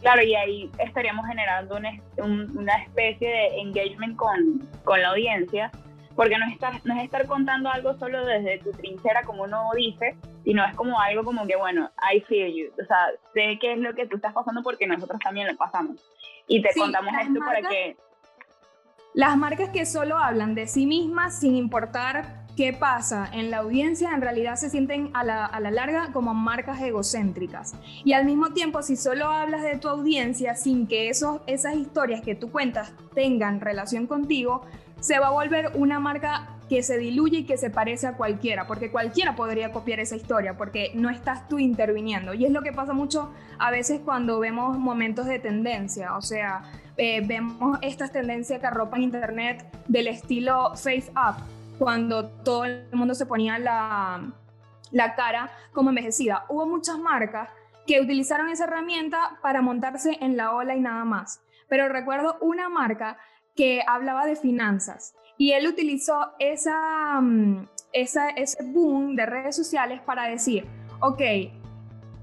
Claro, 0.00 0.22
y 0.22 0.34
ahí 0.34 0.70
estaríamos 0.78 1.26
generando 1.26 1.76
una 1.76 2.74
especie 2.82 3.28
de 3.28 3.60
engagement 3.60 4.16
con, 4.16 4.68
con 4.84 5.00
la 5.00 5.10
audiencia 5.10 5.70
porque 6.16 6.38
no 6.38 6.46
es, 6.46 6.54
estar, 6.54 6.80
no 6.84 6.94
es 6.96 7.04
estar 7.04 7.26
contando 7.26 7.68
algo 7.68 7.94
solo 7.98 8.24
desde 8.24 8.58
tu 8.58 8.72
trinchera, 8.72 9.22
como 9.22 9.44
uno 9.44 9.68
dice, 9.76 10.16
sino 10.44 10.64
es 10.64 10.74
como 10.74 10.98
algo 10.98 11.22
como 11.22 11.46
que, 11.46 11.56
bueno, 11.56 11.90
I 12.00 12.20
feel 12.22 12.52
you, 12.54 12.72
o 12.82 12.86
sea, 12.86 13.10
sé 13.34 13.58
qué 13.60 13.74
es 13.74 13.78
lo 13.78 13.94
que 13.94 14.06
tú 14.06 14.16
estás 14.16 14.32
pasando 14.32 14.62
porque 14.62 14.86
nosotros 14.86 15.20
también 15.22 15.46
lo 15.46 15.56
pasamos. 15.56 16.00
Y 16.48 16.62
te 16.62 16.70
contamos 16.74 17.12
esto 17.20 17.38
para 17.40 17.60
que... 17.68 17.96
Las 19.12 19.36
marcas 19.36 19.70
que 19.70 19.84
solo 19.84 20.16
hablan 20.16 20.54
de 20.54 20.66
sí 20.66 20.86
mismas 20.86 21.38
sin 21.38 21.54
importar 21.54 22.45
qué 22.56 22.72
pasa 22.72 23.28
en 23.32 23.50
la 23.50 23.58
audiencia, 23.58 24.12
en 24.14 24.22
realidad 24.22 24.56
se 24.56 24.70
sienten 24.70 25.10
a 25.12 25.22
la, 25.24 25.44
a 25.44 25.60
la, 25.60 25.70
larga 25.70 26.10
como 26.12 26.32
marcas 26.32 26.80
egocéntricas. 26.80 27.74
Y 28.04 28.14
al 28.14 28.24
mismo 28.24 28.52
tiempo, 28.52 28.82
si 28.82 28.96
solo 28.96 29.26
hablas 29.26 29.62
de 29.62 29.76
tu 29.76 29.88
audiencia 29.88 30.54
sin 30.54 30.86
que 30.86 31.10
esos, 31.10 31.40
esas 31.46 31.76
historias 31.76 32.22
que 32.22 32.34
tú 32.34 32.50
cuentas 32.50 32.92
tengan 33.14 33.60
relación 33.60 34.06
contigo, 34.06 34.62
se 35.00 35.18
va 35.18 35.28
a 35.28 35.30
volver 35.30 35.72
una 35.74 36.00
marca 36.00 36.56
que 36.68 36.82
se 36.82 36.98
diluye 36.98 37.38
y 37.38 37.44
que 37.44 37.56
se 37.56 37.70
parece 37.70 38.06
a 38.06 38.16
cualquiera, 38.16 38.66
porque 38.66 38.90
cualquiera 38.90 39.36
podría 39.36 39.70
copiar 39.70 40.00
esa 40.00 40.16
historia, 40.16 40.56
porque 40.56 40.90
no 40.94 41.10
estás 41.10 41.48
tú 41.48 41.58
interviniendo. 41.58 42.34
Y 42.34 42.44
es 42.44 42.50
lo 42.50 42.62
que 42.62 42.72
pasa 42.72 42.92
mucho 42.92 43.32
a 43.58 43.70
veces 43.70 44.00
cuando 44.04 44.40
vemos 44.40 44.76
momentos 44.78 45.26
de 45.26 45.38
tendencia, 45.38 46.16
o 46.16 46.22
sea, 46.22 46.62
eh, 46.96 47.20
vemos 47.24 47.78
estas 47.82 48.10
tendencias 48.10 48.58
que 48.58 48.66
arropan 48.66 49.02
Internet 49.02 49.64
del 49.86 50.08
estilo 50.08 50.72
face 50.74 51.10
up, 51.10 51.36
cuando 51.78 52.28
todo 52.42 52.64
el 52.64 52.88
mundo 52.92 53.14
se 53.14 53.26
ponía 53.26 53.58
la, 53.58 54.32
la 54.90 55.14
cara 55.14 55.50
como 55.72 55.90
envejecida. 55.90 56.44
Hubo 56.48 56.66
muchas 56.66 56.98
marcas 56.98 57.50
que 57.86 58.00
utilizaron 58.00 58.48
esa 58.48 58.64
herramienta 58.64 59.38
para 59.42 59.62
montarse 59.62 60.18
en 60.20 60.36
la 60.36 60.52
ola 60.52 60.74
y 60.74 60.80
nada 60.80 61.04
más. 61.04 61.40
Pero 61.68 61.88
recuerdo 61.88 62.38
una 62.40 62.68
marca 62.68 63.18
que 63.54 63.82
hablaba 63.86 64.26
de 64.26 64.36
finanzas 64.36 65.14
y 65.38 65.52
él 65.52 65.66
utilizó 65.66 66.32
esa, 66.38 67.20
mm, 67.20 67.68
esa, 67.92 68.30
ese 68.30 68.62
boom 68.64 69.16
de 69.16 69.26
redes 69.26 69.56
sociales 69.56 70.00
para 70.00 70.28
decir, 70.28 70.66
ok, 71.00 71.20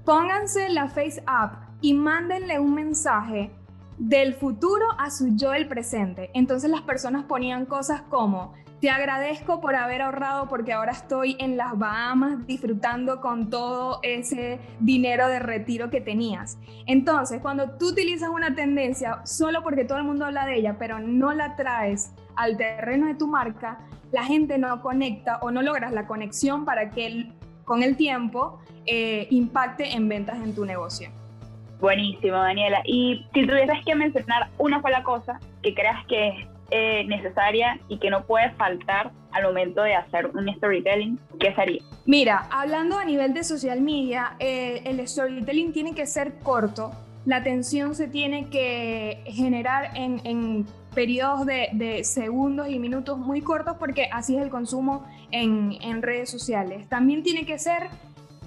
pónganse 0.04 0.68
la 0.68 0.88
Face 0.88 1.22
App 1.26 1.64
y 1.80 1.94
mándenle 1.94 2.58
un 2.58 2.74
mensaje 2.74 3.50
del 3.98 4.34
futuro 4.34 4.86
a 4.98 5.10
su 5.10 5.36
yo 5.36 5.50
del 5.50 5.68
presente. 5.68 6.30
Entonces 6.34 6.70
las 6.70 6.82
personas 6.82 7.24
ponían 7.24 7.66
cosas 7.66 8.02
como, 8.02 8.54
te 8.84 8.90
agradezco 8.90 9.62
por 9.62 9.76
haber 9.76 10.02
ahorrado 10.02 10.46
porque 10.46 10.74
ahora 10.74 10.92
estoy 10.92 11.38
en 11.40 11.56
las 11.56 11.78
Bahamas 11.78 12.46
disfrutando 12.46 13.22
con 13.22 13.48
todo 13.48 13.98
ese 14.02 14.60
dinero 14.78 15.26
de 15.26 15.38
retiro 15.38 15.88
que 15.88 16.02
tenías. 16.02 16.58
Entonces, 16.84 17.40
cuando 17.40 17.78
tú 17.78 17.88
utilizas 17.92 18.28
una 18.28 18.54
tendencia 18.54 19.24
solo 19.24 19.62
porque 19.62 19.86
todo 19.86 19.96
el 19.96 20.04
mundo 20.04 20.26
habla 20.26 20.44
de 20.44 20.58
ella, 20.58 20.76
pero 20.78 20.98
no 20.98 21.32
la 21.32 21.56
traes 21.56 22.12
al 22.36 22.58
terreno 22.58 23.06
de 23.06 23.14
tu 23.14 23.26
marca, 23.26 23.78
la 24.12 24.22
gente 24.22 24.58
no 24.58 24.82
conecta 24.82 25.38
o 25.38 25.50
no 25.50 25.62
logras 25.62 25.90
la 25.90 26.06
conexión 26.06 26.66
para 26.66 26.90
que 26.90 27.32
con 27.64 27.82
el 27.82 27.96
tiempo 27.96 28.60
eh, 28.84 29.28
impacte 29.30 29.94
en 29.94 30.10
ventas 30.10 30.36
en 30.44 30.54
tu 30.54 30.66
negocio. 30.66 31.08
Buenísimo, 31.80 32.36
Daniela. 32.36 32.82
Y 32.84 33.24
si 33.32 33.46
tuvieras 33.46 33.82
que 33.82 33.94
mencionar 33.94 34.50
una 34.58 34.82
sola 34.82 35.02
cosa 35.02 35.40
que 35.62 35.72
creas 35.72 36.04
que 36.06 36.52
eh, 36.76 37.04
necesaria 37.04 37.78
y 37.86 38.00
que 38.00 38.10
no 38.10 38.24
puede 38.26 38.50
faltar 38.54 39.12
al 39.30 39.44
momento 39.44 39.82
de 39.82 39.94
hacer 39.94 40.26
un 40.26 40.52
storytelling, 40.56 41.20
¿qué 41.38 41.54
sería? 41.54 41.80
Mira, 42.04 42.48
hablando 42.50 42.98
a 42.98 43.04
nivel 43.04 43.32
de 43.32 43.44
social 43.44 43.80
media, 43.80 44.34
eh, 44.40 44.82
el 44.84 45.06
storytelling 45.06 45.72
tiene 45.72 45.94
que 45.94 46.04
ser 46.04 46.34
corto, 46.42 46.90
la 47.26 47.36
atención 47.36 47.94
se 47.94 48.08
tiene 48.08 48.50
que 48.50 49.22
generar 49.26 49.92
en, 49.94 50.66
periodos 50.96 51.46
de, 51.46 52.02
segundos 52.02 52.68
y 52.68 52.80
minutos 52.80 53.18
muy 53.18 53.40
cortos 53.40 53.76
porque 53.78 54.08
así 54.10 54.34
es 54.34 54.42
el 54.42 54.50
consumo 54.50 55.06
en, 55.30 55.78
en 55.80 56.02
redes 56.02 56.28
sociales. 56.28 56.88
También 56.88 57.22
tiene 57.22 57.46
que 57.46 57.56
ser 57.56 57.88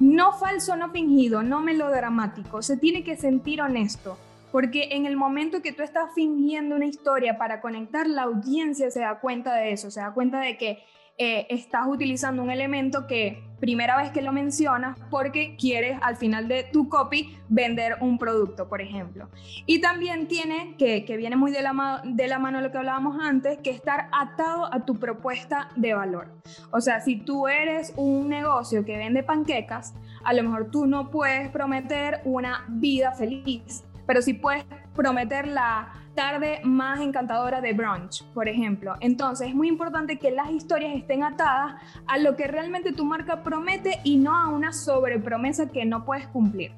no 0.02 0.34
falso, 0.34 0.76
no 0.76 0.90
fingido, 0.92 1.44
no 1.44 1.62
melodramático, 1.62 2.62
se 2.62 2.76
tiene 2.76 3.06
que 3.06 3.16
sentir 3.16 3.62
honesto. 3.62 4.18
Porque 4.52 4.90
en 4.92 5.06
el 5.06 5.18
momento 5.18 5.62
que 5.62 5.74
tú 5.74 5.84
estás 5.84 6.14
fingiendo 6.16 6.76
una 6.76 6.86
historia 6.86 7.38
para 7.38 7.62
conectar, 7.62 8.08
la 8.08 8.24
audiencia 8.24 8.90
se 8.92 9.02
da 9.02 9.20
cuenta 9.20 9.56
de 9.56 9.72
eso, 9.72 9.92
se 9.92 10.00
da 10.00 10.14
cuenta 10.14 10.40
de 10.40 10.58
que 10.58 10.80
eh, 11.20 11.48
estás 11.50 11.88
utilizando 11.88 12.44
un 12.44 12.52
elemento 12.52 13.08
que 13.08 13.44
primera 13.60 13.98
vez 13.98 14.12
que 14.12 14.22
lo 14.22 14.32
mencionas 14.32 15.00
porque 15.10 15.56
quieres 15.56 15.98
al 16.04 16.16
final 16.16 16.48
de 16.48 16.64
tu 16.72 16.90
copy 16.90 17.36
vender 17.50 17.98
un 18.02 18.20
producto, 18.20 18.70
por 18.70 18.82
ejemplo. 18.82 19.28
Y 19.66 19.82
también 19.82 20.28
tiene, 20.28 20.76
que, 20.78 21.06
que 21.06 21.18
viene 21.18 21.36
muy 21.36 21.52
de 21.52 21.64
la, 21.64 22.04
de 22.04 22.28
la 22.28 22.38
mano 22.38 22.60
de 22.60 22.66
lo 22.66 22.72
que 22.72 22.78
hablábamos 22.78 23.18
antes, 23.20 23.58
que 23.64 23.72
estar 23.72 24.10
atado 24.12 24.72
a 24.72 24.86
tu 24.86 25.00
propuesta 25.00 25.70
de 25.76 25.96
valor. 25.96 26.30
O 26.72 26.82
sea, 26.82 27.02
si 27.02 27.16
tú 27.16 27.48
eres 27.48 27.94
un 27.96 28.30
negocio 28.30 28.86
que 28.86 28.98
vende 28.98 29.24
panquecas, 29.24 29.96
a 30.24 30.34
lo 30.34 30.44
mejor 30.44 30.70
tú 30.70 30.86
no 30.86 31.10
puedes 31.10 31.50
prometer 31.50 32.22
una 32.26 32.66
vida 32.68 33.14
feliz, 33.14 33.84
pero 34.08 34.22
sí 34.22 34.34
puedes 34.34 34.66
prometer 34.96 35.48
la 35.48 35.94
tarde 36.16 36.62
más 36.64 37.00
encantadora 37.00 37.62
de 37.62 37.74
brunch, 37.74 38.24
por 38.34 38.50
ejemplo. 38.50 38.96
Entonces 39.02 39.50
es 39.50 39.56
muy 39.56 39.68
importante 39.68 40.18
que 40.18 40.32
las 40.32 40.50
historias 40.50 40.96
estén 40.96 41.24
atadas 41.24 41.76
a 42.08 42.18
lo 42.18 42.36
que 42.36 42.48
realmente 42.48 42.92
tu 42.92 43.06
marca 43.06 43.44
promete 43.44 44.00
y 44.04 44.18
no 44.18 44.36
a 44.36 44.48
una 44.48 44.74
sobrepromesa 44.74 45.70
que 45.70 45.86
no 45.86 46.06
puedes 46.06 46.28
cumplir. 46.30 46.72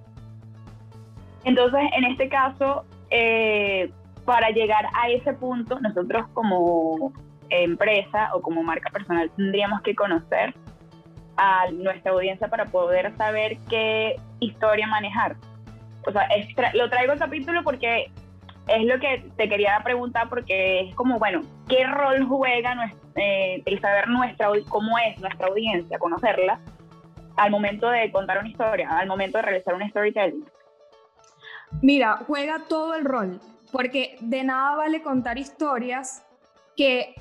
Entonces, 1.46 1.80
en 1.96 2.04
este 2.04 2.28
caso, 2.28 2.84
eh, 3.10 3.90
para 4.26 4.50
llegar 4.50 4.88
a 4.94 5.10
ese 5.10 5.32
punto, 5.34 5.80
nosotros 5.80 6.28
como 6.34 7.14
empresa 7.50 8.32
o 8.34 8.42
como 8.42 8.62
marca 8.62 8.90
personal 8.92 9.32
tendríamos 9.36 9.82
que 9.82 9.96
conocer 9.96 10.54
a 11.38 11.72
nuestra 11.72 12.12
audiencia 12.12 12.50
para 12.50 12.66
poder 12.66 13.16
saber 13.16 13.58
qué 13.70 14.18
historia 14.42 14.86
manejar. 14.88 15.38
O 16.06 16.12
sea, 16.12 16.28
lo 16.74 16.90
traigo 16.90 17.14
el 17.14 17.20
capítulo 17.20 17.64
porque 17.64 18.12
es 18.68 18.86
lo 18.86 19.00
que 19.00 19.26
te 19.36 19.50
quería 19.50 19.80
preguntar 19.84 20.30
porque 20.30 20.82
es 20.82 20.96
como, 20.96 21.18
bueno, 21.20 21.42
¿qué 21.68 21.86
rol 21.86 22.26
juega 22.26 22.94
eh, 23.16 23.62
el 23.66 23.82
saber 23.82 24.08
nuestra, 24.08 24.50
cómo 24.70 24.98
es 25.00 25.20
nuestra 25.20 25.48
audiencia, 25.48 25.98
conocerla, 25.98 26.60
al 27.36 27.52
momento 27.52 27.90
de 27.90 28.12
contar 28.12 28.40
una 28.40 28.50
historia, 28.50 28.90
al 28.90 29.08
momento 29.08 29.38
de 29.38 29.44
realizar 29.44 29.74
un 29.74 29.90
storytelling? 29.90 30.46
Mira, 31.82 32.18
juega 32.28 32.60
todo 32.68 32.96
el 32.96 33.06
rol, 33.06 33.40
porque 33.72 34.18
de 34.22 34.44
nada 34.44 34.76
vale 34.76 35.02
contar 35.02 35.38
historias 35.38 36.26
que 36.76 37.14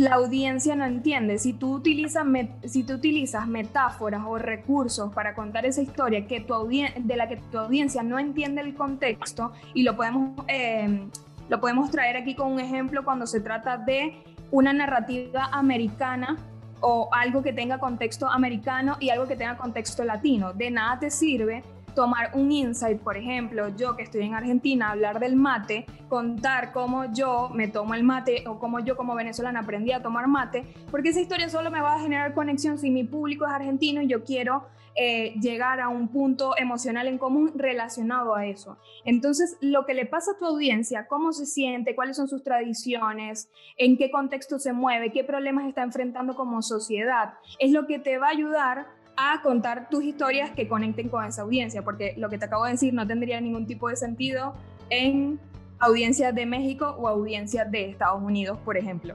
la 0.00 0.14
audiencia 0.14 0.74
no 0.74 0.84
entiende. 0.84 1.38
Si 1.38 1.52
tú, 1.52 1.74
utilizas 1.74 2.24
si 2.64 2.82
utilizas 2.82 3.46
metáforas 3.46 4.22
o 4.26 4.38
recursos 4.38 5.12
para 5.12 5.34
contar 5.34 5.66
esa 5.66 5.82
historia 5.82 6.26
que 6.26 6.40
tu 6.40 6.54
de 6.54 7.16
la 7.16 7.28
que 7.28 7.36
tu 7.36 7.58
audiencia 7.58 8.02
no 8.02 8.18
entiende 8.18 8.62
el 8.62 8.74
contexto, 8.74 9.52
y 9.74 9.82
lo 9.82 9.96
podemos, 9.96 10.44
em, 10.48 11.10
lo 11.48 11.60
podemos 11.60 11.90
traer 11.90 12.16
aquí 12.16 12.34
con 12.34 12.52
un 12.52 12.60
ejemplo 12.60 13.04
cuando 13.04 13.26
se 13.26 13.40
trata 13.40 13.76
de 13.76 14.22
una 14.50 14.72
narrativa 14.72 15.50
americana 15.52 16.36
o 16.80 17.10
algo 17.12 17.42
que 17.42 17.52
tenga 17.52 17.78
contexto 17.78 18.26
americano 18.28 18.96
y 19.00 19.10
algo 19.10 19.26
que 19.26 19.36
tenga 19.36 19.56
contexto 19.56 20.02
latino. 20.02 20.54
De 20.54 20.70
nada 20.70 20.98
te 20.98 21.10
sirve 21.10 21.62
tomar 21.94 22.30
un 22.34 22.50
insight, 22.52 23.00
por 23.00 23.16
ejemplo, 23.16 23.68
yo 23.76 23.96
que 23.96 24.02
estoy 24.02 24.22
en 24.22 24.34
Argentina, 24.34 24.90
hablar 24.90 25.20
del 25.20 25.36
mate, 25.36 25.86
contar 26.08 26.72
cómo 26.72 27.12
yo 27.12 27.50
me 27.50 27.68
tomo 27.68 27.94
el 27.94 28.04
mate 28.04 28.44
o 28.46 28.58
cómo 28.58 28.80
yo 28.80 28.96
como 28.96 29.14
venezolana 29.14 29.60
aprendí 29.60 29.92
a 29.92 30.02
tomar 30.02 30.26
mate, 30.28 30.74
porque 30.90 31.10
esa 31.10 31.20
historia 31.20 31.48
solo 31.48 31.70
me 31.70 31.80
va 31.80 31.94
a 31.94 32.00
generar 32.00 32.34
conexión 32.34 32.78
si 32.78 32.90
mi 32.90 33.04
público 33.04 33.46
es 33.46 33.52
argentino 33.52 34.02
y 34.02 34.06
yo 34.06 34.24
quiero 34.24 34.66
eh, 34.96 35.34
llegar 35.40 35.80
a 35.80 35.88
un 35.88 36.08
punto 36.08 36.54
emocional 36.58 37.06
en 37.06 37.16
común 37.16 37.52
relacionado 37.54 38.34
a 38.34 38.46
eso. 38.46 38.76
Entonces, 39.04 39.56
lo 39.60 39.86
que 39.86 39.94
le 39.94 40.04
pasa 40.04 40.32
a 40.32 40.36
tu 40.36 40.44
audiencia, 40.44 41.06
cómo 41.06 41.32
se 41.32 41.46
siente, 41.46 41.94
cuáles 41.94 42.16
son 42.16 42.26
sus 42.26 42.42
tradiciones, 42.42 43.48
en 43.76 43.96
qué 43.96 44.10
contexto 44.10 44.58
se 44.58 44.72
mueve, 44.72 45.12
qué 45.12 45.22
problemas 45.22 45.68
está 45.68 45.84
enfrentando 45.84 46.34
como 46.34 46.60
sociedad, 46.60 47.34
es 47.60 47.70
lo 47.70 47.86
que 47.86 48.00
te 48.00 48.18
va 48.18 48.26
a 48.26 48.30
ayudar 48.30 48.88
a 49.20 49.42
contar 49.42 49.88
tus 49.88 50.04
historias 50.04 50.50
que 50.50 50.68
conecten 50.68 51.08
con 51.08 51.24
esa 51.24 51.42
audiencia, 51.42 51.82
porque 51.82 52.14
lo 52.16 52.28
que 52.28 52.38
te 52.38 52.46
acabo 52.46 52.64
de 52.64 52.72
decir 52.72 52.94
no 52.94 53.06
tendría 53.06 53.40
ningún 53.40 53.66
tipo 53.66 53.88
de 53.88 53.96
sentido 53.96 54.54
en 54.90 55.38
audiencias 55.78 56.34
de 56.34 56.46
México 56.46 56.96
o 56.98 57.08
audiencias 57.08 57.70
de 57.70 57.90
Estados 57.90 58.22
Unidos, 58.22 58.58
por 58.64 58.76
ejemplo. 58.76 59.14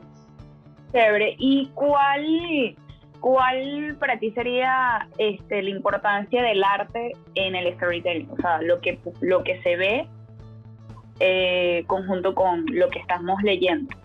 Chévere. 0.92 1.36
¿Y 1.38 1.68
cuál, 1.74 2.76
cuál 3.20 3.98
para 4.00 4.18
ti 4.20 4.32
sería 4.32 5.08
este, 5.18 5.62
la 5.62 5.70
importancia 5.70 6.42
del 6.44 6.64
arte 6.64 7.12
en 7.36 7.56
el 7.56 7.74
storytelling? 7.76 8.30
O 8.32 8.38
sea, 8.38 8.62
lo 8.62 8.80
que, 8.82 9.00
lo 9.22 9.44
que 9.44 9.62
se 9.62 9.76
ve 9.76 10.08
eh, 11.20 11.84
conjunto 11.88 12.36
con 12.36 12.66
lo 12.68 12.90
que 12.90 13.00
estamos 13.00 13.42
leyendo. 13.44 13.96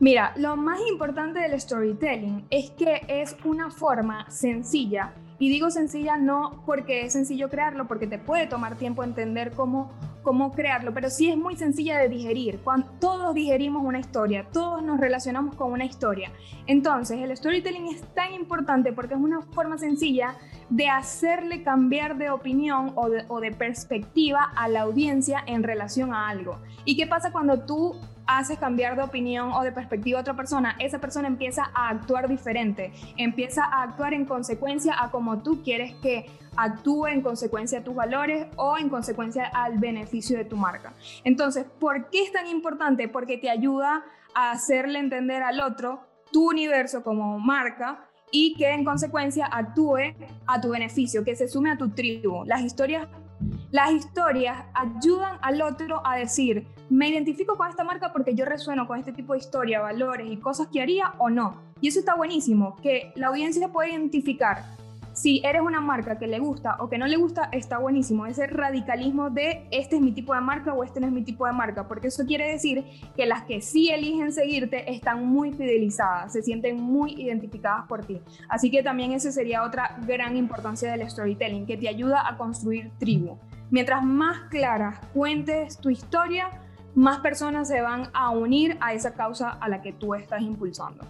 Mira, 0.00 0.32
lo 0.36 0.56
más 0.56 0.78
importante 0.88 1.40
del 1.40 1.60
storytelling 1.60 2.46
es 2.50 2.70
que 2.70 3.02
es 3.08 3.36
una 3.44 3.68
forma 3.68 4.30
sencilla. 4.30 5.12
Y 5.40 5.48
digo 5.48 5.72
sencilla 5.72 6.16
no 6.16 6.62
porque 6.66 7.04
es 7.04 7.14
sencillo 7.14 7.48
crearlo, 7.48 7.88
porque 7.88 8.06
te 8.06 8.18
puede 8.18 8.46
tomar 8.46 8.76
tiempo 8.76 9.02
entender 9.02 9.50
cómo, 9.52 9.90
cómo 10.22 10.52
crearlo, 10.52 10.94
pero 10.94 11.10
sí 11.10 11.28
es 11.30 11.36
muy 11.36 11.56
sencilla 11.56 11.98
de 11.98 12.08
digerir. 12.08 12.60
Cuando 12.60 12.86
todos 13.00 13.34
digerimos 13.34 13.84
una 13.84 13.98
historia, 13.98 14.46
todos 14.52 14.84
nos 14.84 15.00
relacionamos 15.00 15.56
con 15.56 15.72
una 15.72 15.84
historia. 15.84 16.30
Entonces, 16.68 17.18
el 17.18 17.36
storytelling 17.36 17.88
es 17.88 18.02
tan 18.14 18.34
importante 18.34 18.92
porque 18.92 19.14
es 19.14 19.20
una 19.20 19.42
forma 19.42 19.78
sencilla 19.78 20.36
de 20.70 20.88
hacerle 20.88 21.64
cambiar 21.64 22.18
de 22.18 22.30
opinión 22.30 22.92
o 22.94 23.08
de, 23.08 23.24
o 23.26 23.40
de 23.40 23.50
perspectiva 23.50 24.52
a 24.54 24.68
la 24.68 24.82
audiencia 24.82 25.42
en 25.46 25.64
relación 25.64 26.14
a 26.14 26.28
algo. 26.28 26.58
¿Y 26.84 26.96
qué 26.96 27.08
pasa 27.08 27.32
cuando 27.32 27.64
tú 27.64 27.96
haces 28.28 28.58
cambiar 28.58 28.94
de 28.94 29.02
opinión 29.02 29.50
o 29.52 29.62
de 29.62 29.72
perspectiva 29.72 30.18
a 30.18 30.20
otra 30.20 30.34
persona, 30.34 30.76
esa 30.78 30.98
persona 31.00 31.26
empieza 31.26 31.70
a 31.74 31.88
actuar 31.88 32.28
diferente, 32.28 32.92
empieza 33.16 33.64
a 33.64 33.82
actuar 33.82 34.12
en 34.12 34.26
consecuencia 34.26 34.94
a 35.02 35.10
como 35.10 35.42
tú 35.42 35.62
quieres 35.64 35.94
que 36.02 36.26
actúe 36.56 37.06
en 37.06 37.22
consecuencia 37.22 37.78
a 37.78 37.84
tus 37.84 37.94
valores 37.94 38.46
o 38.56 38.76
en 38.76 38.90
consecuencia 38.90 39.46
al 39.46 39.78
beneficio 39.78 40.36
de 40.36 40.44
tu 40.44 40.56
marca. 40.56 40.92
Entonces, 41.24 41.64
¿por 41.80 42.10
qué 42.10 42.22
es 42.22 42.32
tan 42.32 42.46
importante? 42.46 43.08
Porque 43.08 43.38
te 43.38 43.48
ayuda 43.48 44.04
a 44.34 44.50
hacerle 44.50 44.98
entender 44.98 45.42
al 45.42 45.60
otro 45.60 46.02
tu 46.30 46.50
universo 46.50 47.02
como 47.02 47.38
marca 47.38 48.04
y 48.30 48.54
que 48.56 48.68
en 48.68 48.84
consecuencia 48.84 49.46
actúe 49.46 50.14
a 50.46 50.60
tu 50.60 50.68
beneficio, 50.68 51.24
que 51.24 51.34
se 51.34 51.48
sume 51.48 51.70
a 51.70 51.78
tu 51.78 51.88
tribu. 51.88 52.44
Las 52.44 52.60
historias 52.60 53.08
las 53.70 53.92
historias 53.92 54.64
ayudan 54.74 55.38
al 55.42 55.62
otro 55.62 56.02
a 56.04 56.16
decir, 56.16 56.66
me 56.90 57.08
identifico 57.08 57.56
con 57.56 57.68
esta 57.68 57.84
marca 57.84 58.12
porque 58.12 58.34
yo 58.34 58.44
resueno 58.44 58.86
con 58.86 58.98
este 58.98 59.12
tipo 59.12 59.32
de 59.32 59.40
historia, 59.40 59.80
valores 59.80 60.30
y 60.30 60.36
cosas 60.36 60.68
que 60.68 60.80
haría 60.80 61.14
o 61.18 61.30
no. 61.30 61.60
Y 61.80 61.88
eso 61.88 61.98
está 61.98 62.14
buenísimo, 62.14 62.76
que 62.82 63.12
la 63.14 63.28
audiencia 63.28 63.68
puede 63.68 63.90
identificar 63.90 64.64
si 65.18 65.40
eres 65.44 65.62
una 65.62 65.80
marca 65.80 66.16
que 66.16 66.28
le 66.28 66.38
gusta 66.38 66.76
o 66.78 66.88
que 66.88 66.96
no 66.96 67.08
le 67.08 67.16
gusta, 67.16 67.48
está 67.50 67.78
buenísimo. 67.78 68.26
Ese 68.26 68.46
radicalismo 68.46 69.30
de 69.30 69.66
este 69.72 69.96
es 69.96 70.02
mi 70.02 70.12
tipo 70.12 70.32
de 70.32 70.40
marca 70.40 70.72
o 70.72 70.84
este 70.84 71.00
no 71.00 71.08
es 71.08 71.12
mi 71.12 71.24
tipo 71.24 71.44
de 71.44 71.52
marca, 71.52 71.88
porque 71.88 72.06
eso 72.06 72.24
quiere 72.24 72.48
decir 72.48 72.84
que 73.16 73.26
las 73.26 73.42
que 73.42 73.60
sí 73.60 73.88
eligen 73.88 74.32
seguirte 74.32 74.92
están 74.92 75.26
muy 75.26 75.52
fidelizadas, 75.52 76.32
se 76.32 76.42
sienten 76.42 76.80
muy 76.80 77.20
identificadas 77.20 77.86
por 77.88 78.04
ti. 78.04 78.20
Así 78.48 78.70
que 78.70 78.84
también 78.84 79.10
esa 79.10 79.32
sería 79.32 79.64
otra 79.64 79.98
gran 80.06 80.36
importancia 80.36 80.92
del 80.92 81.10
storytelling, 81.10 81.66
que 81.66 81.76
te 81.76 81.88
ayuda 81.88 82.22
a 82.28 82.36
construir 82.36 82.92
tribu. 83.00 83.38
Mientras 83.72 84.04
más 84.04 84.42
claras 84.50 85.00
cuentes 85.12 85.78
tu 85.78 85.90
historia, 85.90 86.48
más 86.98 87.20
personas 87.20 87.68
se 87.68 87.80
van 87.80 88.08
a 88.12 88.30
unir 88.30 88.76
a 88.80 88.92
esa 88.92 89.14
causa 89.14 89.50
a 89.50 89.68
la 89.68 89.80
que 89.82 89.92
tú 89.92 90.14
estás 90.14 90.42
impulsando. 90.42 91.04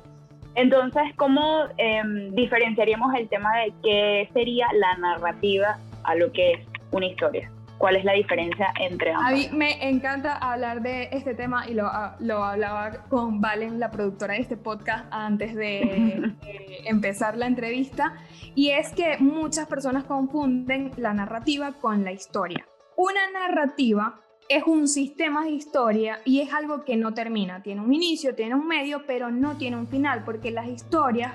Entonces, 0.54 1.02
¿cómo 1.16 1.64
em, 1.78 2.34
diferenciaríamos 2.34 3.14
el 3.14 3.26
tema 3.28 3.48
de 3.56 3.72
qué 3.82 4.28
sería 4.34 4.66
la 4.74 4.98
narrativa 4.98 5.78
a 6.04 6.14
lo 6.14 6.30
que 6.30 6.52
es 6.52 6.66
una 6.90 7.06
historia? 7.06 7.50
¿Cuál 7.78 7.96
es 7.96 8.04
la 8.04 8.12
diferencia 8.12 8.66
entre 8.80 9.12
ambas? 9.12 9.30
A 9.30 9.34
mí 9.34 9.48
me 9.52 9.88
encanta 9.88 10.36
hablar 10.36 10.82
de 10.82 11.08
este 11.12 11.34
tema 11.34 11.66
y 11.66 11.72
lo, 11.72 11.86
ah, 11.86 12.16
lo 12.18 12.44
hablaba 12.44 13.04
con 13.08 13.40
Valen, 13.40 13.80
la 13.80 13.90
productora 13.90 14.34
de 14.34 14.40
este 14.40 14.58
podcast, 14.58 15.06
antes 15.10 15.54
de 15.54 16.34
empezar 16.84 17.38
la 17.38 17.46
entrevista. 17.46 18.14
Y 18.54 18.70
es 18.70 18.90
que 18.90 19.16
muchas 19.20 19.66
personas 19.68 20.04
confunden 20.04 20.90
la 20.98 21.14
narrativa 21.14 21.72
con 21.80 22.04
la 22.04 22.12
historia. 22.12 22.66
Una 22.96 23.30
narrativa 23.30 24.20
es 24.48 24.64
un 24.66 24.88
sistema 24.88 25.44
de 25.44 25.50
historia 25.50 26.20
y 26.24 26.40
es 26.40 26.52
algo 26.54 26.84
que 26.84 26.96
no 26.96 27.12
termina. 27.12 27.62
Tiene 27.62 27.82
un 27.82 27.92
inicio, 27.92 28.34
tiene 28.34 28.54
un 28.54 28.66
medio, 28.66 29.04
pero 29.06 29.30
no 29.30 29.58
tiene 29.58 29.76
un 29.76 29.86
final, 29.86 30.24
porque 30.24 30.50
las 30.50 30.66
historias, 30.68 31.34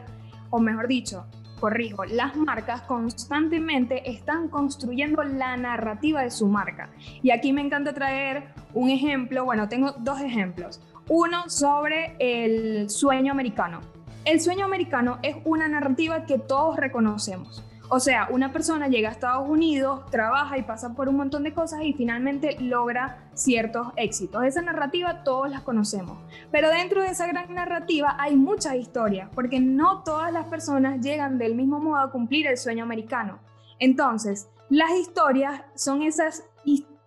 o 0.50 0.60
mejor 0.60 0.88
dicho, 0.88 1.26
corrijo, 1.60 2.06
las 2.06 2.36
marcas 2.36 2.82
constantemente 2.82 4.10
están 4.10 4.50
construyendo 4.50 5.24
la 5.24 5.56
narrativa 5.58 6.24
de 6.24 6.32
su 6.32 6.48
marca. 6.48 6.90
Y 7.22 7.30
aquí 7.30 7.54
me 7.54 7.62
encanta 7.62 7.94
traer 7.94 8.46
un 8.74 8.90
ejemplo, 8.90 9.46
bueno, 9.46 9.70
tengo 9.70 9.92
dos 10.00 10.20
ejemplos. 10.20 10.82
Uno 11.08 11.50
sobre 11.50 12.16
el 12.18 12.90
sueño 12.90 13.32
americano. 13.32 13.82
El 14.26 14.42
sueño 14.42 14.66
americano 14.66 15.20
es 15.22 15.36
una 15.46 15.68
narrativa 15.68 16.26
que 16.26 16.40
todos 16.40 16.78
reconocemos. 16.78 17.64
O 17.96 18.00
sea, 18.00 18.28
una 18.32 18.52
persona 18.52 18.88
llega 18.88 19.10
a 19.10 19.12
Estados 19.12 19.48
Unidos, 19.48 20.10
trabaja 20.10 20.58
y 20.58 20.64
pasa 20.64 20.96
por 20.96 21.10
un 21.10 21.16
montón 21.16 21.44
de 21.44 21.54
cosas 21.54 21.82
y 21.84 21.94
finalmente 21.94 22.58
logra 22.60 23.30
ciertos 23.36 23.90
éxitos. 23.98 24.44
Esa 24.46 24.64
narrativa 24.64 25.24
todos 25.24 25.48
las 25.48 25.62
conocemos, 25.62 26.18
pero 26.50 26.70
dentro 26.70 27.04
de 27.04 27.10
esa 27.10 27.28
gran 27.28 27.54
narrativa 27.54 28.18
hay 28.20 28.36
muchas 28.36 28.78
historias, 28.78 29.30
porque 29.36 29.60
no 29.60 30.02
todas 30.02 30.34
las 30.34 30.48
personas 30.48 31.06
llegan 31.06 31.38
del 31.38 31.54
mismo 31.54 31.80
modo 31.80 31.98
a 31.98 32.10
cumplir 32.10 32.48
el 32.48 32.58
sueño 32.58 32.84
americano. 32.84 33.38
Entonces, 33.78 34.50
las 34.72 34.90
historias 34.94 35.62
son 35.76 36.02
esas 36.02 36.46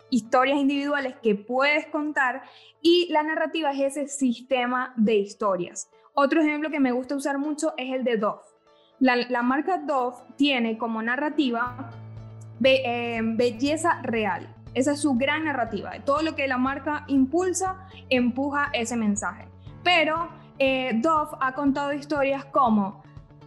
historias 0.09 0.57
individuales 0.57 1.17
que 1.21 1.35
puedes 1.35 1.89
contar 1.89 2.45
y 2.81 3.09
la 3.11 3.25
narrativa 3.25 3.73
es 3.73 3.97
ese 3.97 4.07
sistema 4.07 4.95
de 4.97 5.17
historias. 5.17 5.91
Otro 6.15 6.41
ejemplo 6.41 6.71
que 6.71 6.79
me 6.79 6.93
gusta 6.93 7.17
usar 7.17 7.39
mucho 7.39 7.75
es 7.77 7.93
el 7.93 8.05
de 8.05 8.19
Dove. 8.19 8.56
La, 8.99 9.43
marca 9.43 9.79
Dove 9.79 10.17
tiene 10.37 10.79
como 10.79 11.03
narrativa 11.03 11.91
eh, 12.63 13.21
belleza 13.23 14.01
real. 14.03 14.55
Esa 14.75 14.93
es 14.93 15.01
su 15.01 15.15
gran 15.15 15.45
narrativa. 15.45 15.93
Todo 16.05 16.23
lo 16.23 16.35
que 16.35 16.49
la 16.49 16.59
marca 16.59 17.05
impulsa, 17.09 17.89
empuja 18.09 18.71
ese 18.73 18.97
mensaje. 18.97 19.49
Pero 19.83 20.29
eh, 20.59 20.93
Dove 21.03 21.37
ha 21.41 21.53
contado 21.53 21.93
historias 21.93 22.45
como 22.47 23.03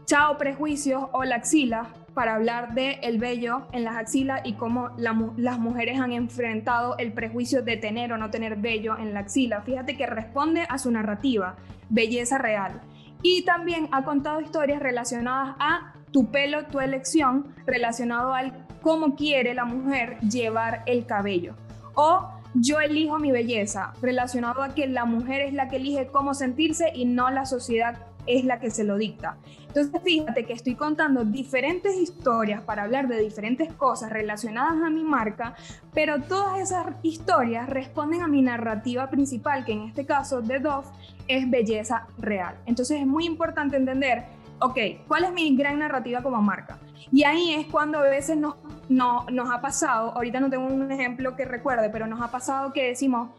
Chao 0.05 0.39
prejuicios 0.39 1.03
o 1.11 1.23
la 1.23 1.35
axila 1.35 1.87
para 2.15 2.33
hablar 2.33 2.73
de 2.73 2.93
el 3.03 3.19
vello 3.19 3.67
en 3.71 3.83
las 3.83 3.95
axilas 3.95 4.41
y 4.43 4.53
cómo 4.53 4.89
las 4.97 5.59
mujeres 5.59 5.99
han 5.99 6.11
enfrentado 6.11 6.97
el 6.97 7.13
prejuicio 7.13 7.61
de 7.61 7.77
tener 7.77 8.11
o 8.11 8.17
no 8.17 8.31
tener 8.31 8.55
vello 8.55 8.97
en 8.97 9.13
la 9.13 9.19
axila. 9.19 9.61
Fíjate 9.61 9.95
que 9.95 10.07
responde 10.07 10.65
a 10.67 10.79
su 10.79 10.89
narrativa, 10.89 11.57
belleza 11.89 12.39
real. 12.39 12.81
Y 13.21 13.43
también 13.43 13.89
ha 13.91 14.03
contado 14.03 14.41
historias 14.41 14.81
relacionadas 14.81 15.55
a 15.59 15.93
tu 16.11 16.31
pelo, 16.31 16.65
tu 16.65 16.79
elección, 16.79 17.53
relacionado 17.65 18.33
al 18.33 18.65
cómo 18.81 19.15
quiere 19.15 19.53
la 19.53 19.65
mujer 19.65 20.19
llevar 20.21 20.83
el 20.85 21.05
cabello. 21.05 21.55
O 21.95 22.29
yo 22.53 22.79
elijo 22.79 23.19
mi 23.19 23.31
belleza, 23.31 23.93
relacionado 24.01 24.63
a 24.63 24.73
que 24.73 24.87
la 24.87 25.05
mujer 25.05 25.41
es 25.41 25.53
la 25.53 25.67
que 25.67 25.75
elige 25.75 26.07
cómo 26.07 26.33
sentirse 26.33 26.91
y 26.95 27.05
no 27.05 27.29
la 27.29 27.45
sociedad 27.45 27.97
es 28.25 28.45
la 28.45 28.59
que 28.59 28.71
se 28.71 28.83
lo 28.83 28.97
dicta. 28.97 29.37
Entonces 29.69 30.01
fíjate 30.03 30.45
que 30.45 30.53
estoy 30.53 30.73
contando 30.73 31.23
diferentes 31.23 31.95
historias 31.95 32.61
para 32.63 32.83
hablar 32.83 33.07
de 33.07 33.19
diferentes 33.19 33.71
cosas 33.73 34.09
relacionadas 34.09 34.81
a 34.83 34.89
mi 34.89 35.03
marca, 35.03 35.55
pero 35.93 36.19
todas 36.23 36.59
esas 36.59 36.87
historias 37.03 37.69
responden 37.69 38.23
a 38.23 38.27
mi 38.27 38.41
narrativa 38.41 39.09
principal, 39.11 39.63
que 39.65 39.73
en 39.73 39.83
este 39.83 40.07
caso 40.07 40.41
de 40.41 40.59
Dove 40.59 40.87
es 41.27 41.47
belleza 41.47 42.07
real. 42.17 42.55
Entonces 42.65 42.99
es 42.99 43.05
muy 43.05 43.25
importante 43.25 43.77
entender, 43.77 44.25
ok, 44.59 44.77
¿cuál 45.07 45.25
es 45.25 45.33
mi 45.33 45.55
gran 45.55 45.77
narrativa 45.77 46.23
como 46.23 46.41
marca? 46.41 46.79
Y 47.11 47.23
ahí 47.23 47.53
es 47.53 47.67
cuando 47.67 47.99
a 47.99 48.03
veces 48.03 48.37
nos, 48.37 48.55
no, 48.89 49.27
nos 49.31 49.51
ha 49.51 49.61
pasado, 49.61 50.13
ahorita 50.15 50.39
no 50.39 50.49
tengo 50.49 50.65
un 50.65 50.91
ejemplo 50.91 51.35
que 51.35 51.45
recuerde, 51.45 51.91
pero 51.91 52.07
nos 52.07 52.21
ha 52.21 52.31
pasado 52.31 52.73
que 52.73 52.87
decimos, 52.87 53.29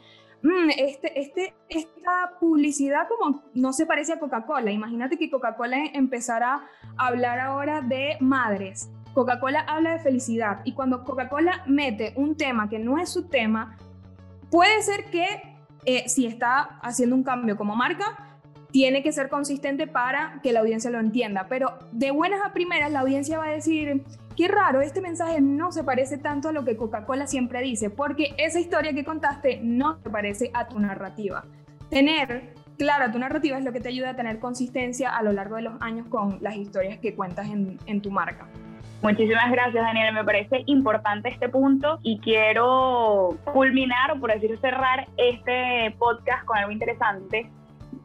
Mm, 0.43 0.71
este, 0.79 1.21
este, 1.21 1.55
esta 1.69 2.39
publicidad 2.41 3.07
como 3.09 3.43
no 3.55 3.73
se 3.73 3.87
parece 3.87 4.15
a 4.15 4.19
Coca-Cola. 4.19 4.71
Imagínate 4.71 5.19
que 5.19 5.31
Coca-Cola 5.31 5.77
empezara 5.93 6.63
a 6.97 7.07
hablar 7.07 7.41
ahora 7.41 7.83
de 7.83 8.17
madres. 8.21 8.91
Coca-Cola 9.13 9.61
habla 9.61 9.93
de 9.93 9.99
felicidad 9.99 10.61
y 10.65 10.73
cuando 10.73 11.05
Coca-Cola 11.05 11.65
mete 11.67 12.15
un 12.17 12.37
tema 12.37 12.69
que 12.69 12.79
no 12.79 12.99
es 12.99 13.11
su 13.11 13.29
tema, 13.29 13.77
puede 14.51 14.81
ser 14.83 15.05
que 15.11 15.27
eh, 15.85 16.09
si 16.09 16.27
está 16.27 16.79
haciendo 16.83 17.17
un 17.17 17.25
cambio 17.25 17.57
como 17.57 17.77
marca, 17.77 18.39
tiene 18.71 19.03
que 19.03 19.13
ser 19.13 19.29
consistente 19.29 19.87
para 19.87 20.41
que 20.43 20.53
la 20.53 20.61
audiencia 20.61 20.91
lo 20.91 21.01
entienda. 21.01 21.47
Pero 21.49 21.79
de 21.93 22.13
buenas 22.13 22.41
a 22.45 22.53
primeras 22.53 22.91
la 22.93 23.01
audiencia 23.01 23.39
va 23.39 23.47
a 23.47 23.51
decir, 23.51 24.05
qué 24.37 24.49
raro, 24.49 24.81
este 24.81 25.01
mensaje 25.01 25.41
no 25.41 25.73
se 25.73 25.85
parece 25.85 26.19
tanto 26.19 26.49
a 26.49 26.53
lo 26.53 26.65
que 26.65 26.77
Coca-Cola 26.77 27.27
siempre 27.27 27.61
dice, 27.63 27.91
porque 27.91 28.35
esa 28.39 28.61
historia 28.61 28.93
que 28.93 29.05
contaste 29.05 29.61
no 29.63 29.99
se 30.03 30.11
parece 30.11 30.51
a 30.55 30.69
tu 30.69 30.79
narrativa. 30.79 31.45
Tener 31.91 32.55
clara 32.79 33.13
tu 33.13 33.19
narrativa 33.19 33.59
es 33.59 33.65
lo 33.65 33.73
que 33.73 33.81
te 33.81 33.89
ayuda 33.89 34.11
a 34.11 34.17
tener 34.17 34.39
consistencia 34.39 35.15
a 35.15 35.23
lo 35.23 35.33
largo 35.33 35.57
de 35.57 35.63
los 35.63 35.75
años 35.83 36.07
con 36.09 36.39
las 36.41 36.57
historias 36.57 36.99
que 36.99 37.15
cuentas 37.15 37.49
en, 37.49 38.01
tu 38.01 38.11
marca. 38.11 38.47
Muchísimas 39.03 39.51
gracias, 39.51 39.83
Daniel. 39.83 40.15
Me 40.15 40.25
parece 40.25 40.63
importante 40.67 41.29
este 41.29 41.49
punto 41.49 41.99
y 42.03 42.19
quiero 42.21 43.37
culminar, 43.53 44.13
o 44.13 44.21
por 44.21 44.33
decir 44.33 44.59
cerrar 44.61 45.09
este 45.17 45.95
podcast 45.99 46.45
con 46.45 46.57
algo 46.57 46.71
interesante 46.71 47.51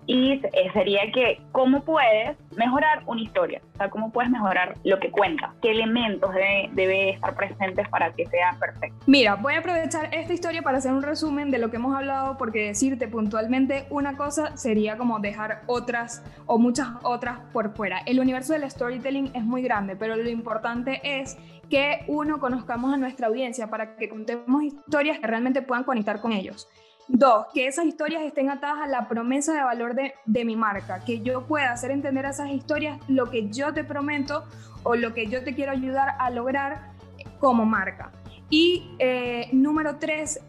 y 0.07 0.33
eh, 0.33 0.71
sería 0.73 1.11
que 1.11 1.41
cómo 1.51 1.83
puedes 1.83 2.37
mejorar 2.55 3.03
una 3.05 3.21
historia, 3.21 3.61
o 3.73 3.77
sea, 3.77 3.89
cómo 3.89 4.11
puedes 4.11 4.29
mejorar 4.29 4.75
lo 4.83 4.99
que 4.99 5.11
cuenta, 5.11 5.53
qué 5.61 5.71
elementos 5.71 6.33
debe, 6.33 6.69
debe, 6.73 7.09
estar 7.11 7.35
presentes 7.35 7.87
para 7.89 8.13
que 8.13 8.25
sea 8.27 8.55
perfecto. 8.59 8.97
Mira, 9.07 9.35
voy 9.35 9.55
a 9.55 9.59
aprovechar 9.59 10.13
esta 10.13 10.33
historia 10.33 10.61
para 10.61 10.77
hacer 10.77 10.91
un 10.91 11.01
resumen 11.01 11.51
de 11.51 11.57
lo 11.57 11.69
que 11.69 11.77
hemos 11.77 11.95
hablado, 11.95 12.37
porque 12.37 12.67
decirte 12.67 13.07
puntualmente 13.07 13.87
una 13.89 14.15
cosa 14.15 14.55
sería 14.57 14.97
como 14.97 15.19
dejar 15.19 15.63
otras 15.67 16.23
o 16.45 16.57
muchas 16.57 16.87
otras 17.03 17.39
por 17.51 17.75
fuera. 17.75 17.99
El 18.05 18.19
universo 18.19 18.53
del 18.53 18.69
storytelling 18.69 19.31
es 19.33 19.43
muy 19.43 19.61
grande, 19.61 19.95
pero 19.95 20.15
lo 20.15 20.29
importante 20.29 21.01
es 21.03 21.37
que 21.69 22.05
uno 22.07 22.39
conozcamos 22.39 22.93
a 22.93 22.97
nuestra 22.97 23.27
audiencia 23.27 23.67
para 23.67 23.95
que 23.95 24.09
contemos 24.09 24.63
historias 24.63 25.19
que 25.19 25.27
realmente 25.27 25.61
puedan 25.61 25.83
conectar 25.83 26.21
con 26.21 26.31
ellos. 26.31 26.67
Dos, 27.07 27.45
que 27.53 27.67
esas 27.67 27.85
historias 27.85 28.23
estén 28.23 28.49
atadas 28.49 28.79
a 28.81 28.87
la 28.87 29.07
promesa 29.07 29.53
de 29.53 29.61
valor 29.61 29.95
de, 29.95 30.45
mi 30.45 30.55
marca, 30.55 31.03
que 31.05 31.21
yo 31.21 31.45
pueda 31.45 31.71
hacer 31.71 31.91
entender 31.91 32.25
a 32.25 32.31
esas 32.31 32.49
historias 32.49 32.99
lo 33.07 33.29
que 33.29 33.49
yo 33.49 33.73
te 33.73 33.83
prometo 33.83 34.45
o 34.83 34.95
lo 34.95 35.13
que 35.13 35.27
yo 35.27 35.43
te 35.43 35.53
quiero 35.53 35.71
ayudar 35.71 36.15
a 36.19 36.29
lograr 36.31 36.93
como 37.39 37.65
marca. 37.65 38.11
Y 38.49 38.95
eh, 38.99 39.49
número 39.51 39.97
tres, 39.97 40.39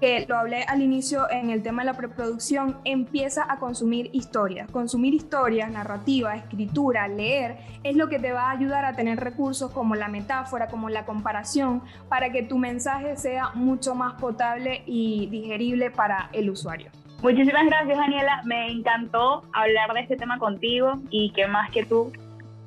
que 0.00 0.26
lo 0.28 0.36
hablé 0.36 0.62
al 0.64 0.82
inicio 0.82 1.30
en 1.30 1.50
el 1.50 1.62
tema 1.62 1.82
de 1.82 1.86
la 1.86 1.96
preproducción, 1.96 2.78
empieza 2.84 3.50
a 3.50 3.58
consumir 3.58 4.10
historias. 4.12 4.70
Consumir 4.70 5.14
historias, 5.14 5.70
narrativa, 5.70 6.36
escritura, 6.36 7.08
leer, 7.08 7.56
es 7.82 7.96
lo 7.96 8.08
que 8.08 8.18
te 8.18 8.32
va 8.32 8.48
a 8.48 8.50
ayudar 8.52 8.84
a 8.84 8.94
tener 8.94 9.18
recursos 9.18 9.70
como 9.72 9.94
la 9.94 10.08
metáfora, 10.08 10.68
como 10.68 10.88
la 10.88 11.04
comparación, 11.04 11.82
para 12.08 12.30
que 12.30 12.42
tu 12.42 12.58
mensaje 12.58 13.16
sea 13.16 13.50
mucho 13.54 13.94
más 13.94 14.14
potable 14.14 14.82
y 14.86 15.26
digerible 15.26 15.90
para 15.90 16.30
el 16.32 16.50
usuario. 16.50 16.90
Muchísimas 17.22 17.66
gracias 17.66 17.98
Daniela, 17.98 18.42
me 18.44 18.70
encantó 18.70 19.42
hablar 19.52 19.92
de 19.92 20.00
este 20.00 20.16
tema 20.16 20.38
contigo 20.38 20.94
y 21.10 21.32
qué 21.32 21.48
más 21.48 21.68
que 21.72 21.84
tú 21.84 22.12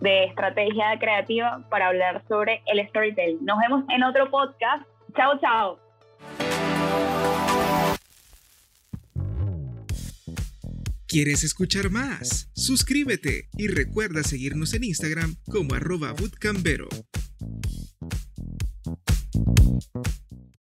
de 0.01 0.25
estrategia 0.25 0.97
creativa 0.99 1.61
para 1.69 1.87
hablar 1.87 2.21
sobre 2.27 2.61
el 2.65 2.85
storytelling. 2.89 3.45
Nos 3.45 3.59
vemos 3.59 3.85
en 3.89 4.03
otro 4.03 4.29
podcast. 4.29 4.83
Chao, 5.15 5.39
chao. 5.39 5.79
¿Quieres 11.11 11.43
escuchar 11.43 11.89
más? 11.89 12.47
Suscríbete 12.53 13.49
y 13.57 13.67
recuerda 13.67 14.23
seguirnos 14.23 14.73
en 14.73 14.85
Instagram 14.85 15.35
como 15.43 15.73
arroba 15.73 16.13
bootcampero. 16.13 16.87